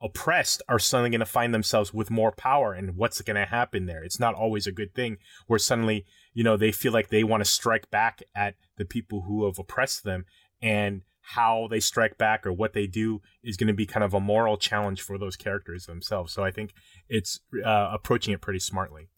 oppressed 0.00 0.62
are 0.68 0.78
suddenly 0.78 1.10
going 1.10 1.18
to 1.18 1.26
find 1.26 1.52
themselves 1.52 1.92
with 1.92 2.08
more 2.08 2.30
power 2.30 2.72
and 2.72 2.96
what's 2.96 3.20
going 3.22 3.36
to 3.36 3.46
happen 3.46 3.86
there 3.86 4.02
it's 4.02 4.20
not 4.20 4.34
always 4.34 4.66
a 4.66 4.72
good 4.72 4.92
thing 4.92 5.16
where 5.46 5.58
suddenly 5.58 6.04
you 6.34 6.44
know 6.44 6.58
they 6.58 6.72
feel 6.72 6.92
like 6.92 7.08
they 7.08 7.24
want 7.24 7.42
to 7.42 7.48
strike 7.48 7.90
back 7.90 8.22
at 8.34 8.54
the 8.76 8.84
people 8.84 9.22
who 9.22 9.46
have 9.46 9.58
oppressed 9.58 10.04
them 10.04 10.26
and 10.60 11.02
how 11.26 11.66
they 11.70 11.80
strike 11.80 12.18
back 12.18 12.46
or 12.46 12.52
what 12.52 12.74
they 12.74 12.86
do 12.86 13.20
is 13.42 13.56
going 13.56 13.68
to 13.68 13.72
be 13.72 13.86
kind 13.86 14.04
of 14.04 14.12
a 14.12 14.20
moral 14.20 14.56
challenge 14.58 15.00
for 15.00 15.16
those 15.16 15.36
characters 15.36 15.86
themselves. 15.86 16.32
So 16.32 16.44
I 16.44 16.50
think 16.50 16.74
it's 17.08 17.40
uh, 17.64 17.90
approaching 17.92 18.34
it 18.34 18.40
pretty 18.42 18.58
smartly. 18.58 19.08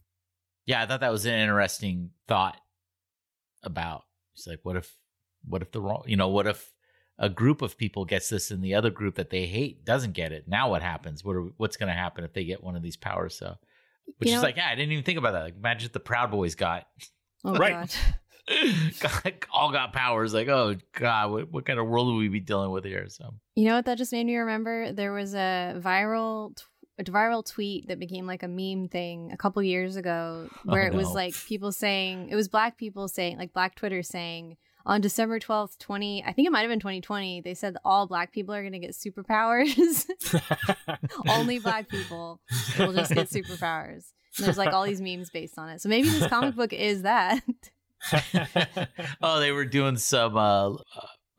Yeah, 0.65 0.81
I 0.81 0.85
thought 0.85 1.01
that 1.01 1.11
was 1.11 1.25
an 1.25 1.33
interesting 1.33 2.11
thought 2.27 2.57
about. 3.63 4.03
It's 4.35 4.47
like, 4.47 4.59
what 4.63 4.75
if, 4.77 4.95
what 5.47 5.61
if 5.61 5.71
the 5.71 5.81
wrong, 5.81 6.03
you 6.07 6.15
know, 6.17 6.29
what 6.29 6.47
if 6.47 6.73
a 7.19 7.29
group 7.29 7.61
of 7.61 7.77
people 7.77 8.05
gets 8.05 8.29
this 8.29 8.51
and 8.51 8.63
the 8.63 8.75
other 8.75 8.89
group 8.89 9.15
that 9.15 9.29
they 9.29 9.45
hate 9.45 9.83
doesn't 9.85 10.13
get 10.13 10.31
it? 10.31 10.45
Now 10.47 10.69
what 10.69 10.81
happens? 10.81 11.23
What 11.25 11.35
are, 11.35 11.49
what's 11.57 11.77
going 11.77 11.87
to 11.87 11.93
happen 11.93 12.23
if 12.23 12.33
they 12.33 12.45
get 12.45 12.63
one 12.63 12.75
of 12.75 12.83
these 12.83 12.97
powers? 12.97 13.37
So, 13.37 13.55
which 14.17 14.29
You 14.29 14.35
is 14.35 14.41
know- 14.41 14.47
like, 14.47 14.55
yeah, 14.57 14.69
I 14.69 14.75
didn't 14.75 14.91
even 14.93 15.03
think 15.03 15.17
about 15.17 15.33
that. 15.33 15.43
Like, 15.43 15.55
imagine 15.57 15.87
if 15.87 15.93
the 15.93 15.99
Proud 15.99 16.31
Boys 16.31 16.55
got 16.55 16.85
Oh 17.43 17.55
Right. 17.55 17.97
all 19.51 19.71
got 19.71 19.93
powers. 19.93 20.33
Like, 20.33 20.47
oh 20.47 20.75
god, 20.93 21.31
what, 21.31 21.51
what 21.51 21.65
kind 21.65 21.79
of 21.79 21.87
world 21.87 22.07
would 22.07 22.17
we 22.17 22.29
be 22.29 22.39
dealing 22.39 22.71
with 22.71 22.85
here? 22.85 23.07
So, 23.09 23.33
You 23.55 23.65
know 23.65 23.75
what 23.75 23.85
that 23.85 23.97
just 23.97 24.11
made 24.11 24.25
me 24.25 24.35
remember? 24.37 24.91
There 24.91 25.13
was 25.13 25.33
a 25.33 25.75
viral 25.77 26.55
t- 26.55 26.63
a 26.99 27.03
viral 27.03 27.45
tweet 27.45 27.89
that 27.89 27.99
became 27.99 28.25
like 28.25 28.41
a 28.43 28.47
meme 28.47 28.87
thing 28.87 29.31
a 29.31 29.37
couple 29.37 29.61
years 29.61 29.95
ago 29.97 30.49
oh, 30.51 30.57
where 30.63 30.83
Oh, 30.83 30.87
it 30.87 30.93
was 30.93 31.13
like 31.13 31.35
people 31.47 31.71
saying 31.71 32.29
it 32.29 32.35
was 32.35 32.47
black 32.47 32.77
people 32.77 33.07
saying 33.07 33.37
like 33.37 33.53
black 33.53 33.75
Twitter 33.75 34.01
saying 34.01 34.57
on 34.85 35.01
December 35.01 35.39
12th, 35.39 35.77
20 35.77 36.23
I 36.23 36.33
think 36.33 36.47
it 36.47 36.51
might 36.51 36.61
have 36.61 36.69
been 36.69 36.79
2020, 36.79 37.41
they 37.41 37.53
said 37.53 37.75
all 37.85 38.07
black 38.07 38.31
people 38.31 38.55
are 38.55 38.61
going 38.61 38.73
to 38.73 38.79
get 38.79 38.91
superpowers. 38.91 40.05
Only 41.29 41.59
black 41.59 41.89
people 41.89 42.39
will 42.79 42.93
just 42.93 43.13
get 43.13 43.29
superpowers. 43.29 44.05
And 44.37 44.45
there's 44.45 44.57
like 44.57 44.73
all 44.73 44.85
these 44.85 45.01
memes 45.01 45.29
based 45.29 45.59
on 45.59 45.69
it. 45.69 45.81
So 45.81 45.89
maybe 45.89 46.09
this 46.09 46.27
comic 46.27 46.55
book 46.55 46.73
is 46.73 47.01
that. 47.03 47.41
oh, 49.21 49.39
they 49.39 49.51
were 49.51 49.65
doing 49.65 49.97
some. 49.97 50.37
uh, 50.37 50.73
uh 50.73 50.77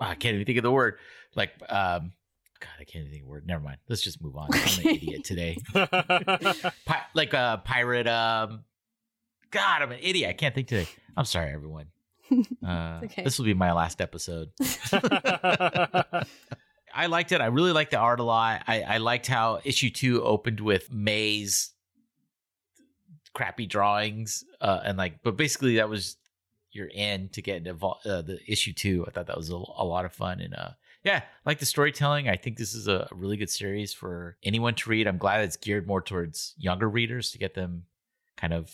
I 0.01 0.15
can't 0.15 0.35
even 0.35 0.47
think 0.47 0.59
of 0.59 0.63
the 0.63 0.71
word. 0.71 0.99
Like, 1.35 1.51
um, 1.69 2.13
God, 2.61 2.71
I 2.81 2.85
can't 2.85 3.05
even 3.05 3.11
think 3.11 3.23
of 3.23 3.27
the 3.27 3.31
word. 3.31 3.47
Never 3.47 3.63
mind. 3.63 3.79
Let's 3.89 4.03
just 4.03 4.23
move 4.23 4.37
on. 4.37 4.49
I'm 4.53 4.81
an 4.81 4.87
idiot 4.95 5.25
today. 5.25 5.57
Pi- 5.75 7.03
like 7.15 7.33
a 7.33 7.63
pirate. 7.65 8.07
Um, 8.07 8.65
God, 9.51 9.83
I'm 9.83 9.93
an 9.93 9.99
idiot. 10.01 10.31
I 10.31 10.33
can't 10.35 10.55
think 10.55 10.69
today. 10.69 10.89
I'm 11.17 11.25
sorry, 11.25 11.53
everyone. 11.53 11.87
Uh, 12.63 13.01
okay. 13.05 13.25
This 13.25 13.39
will 13.39 13.47
be 13.47 13.55
my 13.55 13.73
last 13.73 14.03
episode. 14.03 14.51
I 14.93 16.27
liked 17.07 17.33
it. 17.33 17.41
I 17.41 17.47
really 17.47 17.73
liked 17.73 17.93
the 17.93 17.97
art 17.97 18.21
a 18.21 18.23
lot. 18.23 18.65
I, 18.67 18.83
I 18.83 18.99
liked 18.99 19.27
how 19.27 19.61
issue 19.65 19.89
two 19.89 20.23
opened 20.23 20.61
with 20.61 20.93
May's 20.93 21.71
crappy 23.35 23.67
drawings, 23.67 24.45
uh, 24.61 24.81
and 24.85 24.99
like, 24.99 25.23
but 25.23 25.39
basically 25.39 25.77
that 25.77 25.89
was 25.89 26.19
your 26.73 26.87
in 26.89 27.29
to 27.31 27.43
get 27.43 27.57
into 27.67 27.75
uh, 27.87 28.23
the 28.23 28.39
issue 28.47 28.73
two. 28.73 29.05
I 29.07 29.11
thought 29.11 29.27
that 29.27 29.37
was 29.37 29.51
a, 29.51 29.55
a 29.55 29.85
lot 29.85 30.05
of 30.05 30.13
fun, 30.13 30.41
and 30.41 30.55
uh, 30.55 30.71
yeah, 31.05 31.23
like 31.47 31.59
the 31.59 31.67
storytelling. 31.67 32.29
I 32.29 32.37
think 32.37 32.59
this 32.59 32.75
is 32.75 32.89
a 32.89 33.09
really 33.13 33.37
good 33.37 33.51
series 33.51 33.93
for 33.95 34.37
anyone 34.43 34.75
to 34.77 34.91
read. 34.91 35.07
I'm 35.07 35.19
glad 35.19 35.41
it's 35.45 35.57
geared 35.57 35.87
more 35.87 36.03
towards 36.03 36.55
younger 36.59 36.89
readers 36.89 37.31
to 37.33 37.39
get 37.39 37.55
them 37.55 37.85
kind 38.37 38.53
of 38.53 38.71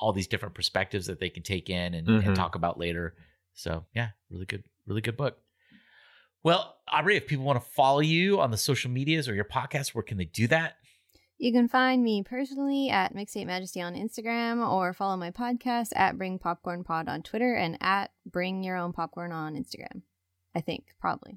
all 0.00 0.12
these 0.12 0.26
different 0.26 0.54
perspectives 0.54 1.06
that 1.06 1.20
they 1.20 1.28
can 1.28 1.42
take 1.42 1.68
in 1.68 1.94
and, 1.94 2.06
Mhm. 2.08 2.26
and 2.26 2.36
talk 2.36 2.54
about 2.54 2.78
later. 2.78 3.14
So 3.52 3.84
yeah, 3.94 4.08
really 4.30 4.46
good, 4.46 4.64
really 4.86 5.02
good 5.02 5.16
book. 5.16 5.38
Well, 6.42 6.76
Aubrey, 6.88 7.16
if 7.16 7.26
people 7.26 7.44
want 7.44 7.62
to 7.62 7.68
follow 7.70 8.00
you 8.00 8.40
on 8.40 8.50
the 8.50 8.56
social 8.56 8.90
medias 8.90 9.28
or 9.28 9.34
your 9.34 9.44
podcast, 9.44 9.94
where 9.94 10.02
can 10.02 10.18
they 10.18 10.24
do 10.26 10.46
that? 10.48 10.76
You 11.44 11.52
can 11.52 11.68
find 11.68 12.02
me 12.02 12.22
personally 12.22 12.88
at 12.88 13.14
Mixtape 13.14 13.44
Majesty 13.44 13.82
on 13.82 13.92
Instagram 13.92 14.66
or 14.66 14.94
follow 14.94 15.18
my 15.18 15.30
podcast 15.30 15.88
at 15.94 16.16
Bring 16.16 16.38
Popcorn 16.38 16.84
Pod 16.84 17.06
on 17.06 17.20
Twitter 17.20 17.54
and 17.54 17.76
at 17.82 18.12
Bring 18.24 18.64
Your 18.64 18.78
Own 18.78 18.94
Popcorn 18.94 19.30
on 19.30 19.54
Instagram. 19.54 20.00
I 20.54 20.62
think, 20.62 20.94
probably. 20.98 21.36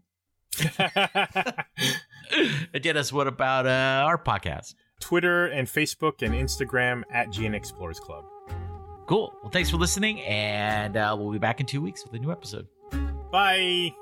Dennis, 2.82 3.12
what 3.12 3.28
about 3.28 3.68
uh, 3.68 4.06
our 4.08 4.18
podcast? 4.18 4.76
Twitter 5.02 5.48
and 5.48 5.68
Facebook 5.68 6.22
and 6.22 6.34
Instagram 6.34 7.04
at 7.12 7.28
GN 7.28 7.54
Explorers 7.54 8.00
Club. 8.00 8.24
Cool. 9.08 9.34
Well, 9.42 9.52
thanks 9.52 9.70
for 9.70 9.76
listening, 9.76 10.22
and 10.22 10.96
uh, 10.96 11.18
we'll 11.20 11.34
be 11.34 11.38
back 11.38 11.60
in 11.60 11.66
two 11.66 11.82
weeks 11.82 12.06
with 12.06 12.14
a 12.14 12.20
new 12.20 12.32
episode. 12.32 12.68
Bye. 13.30 13.94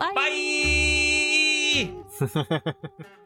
Bye. 0.00 0.12
Bye. 2.18 2.72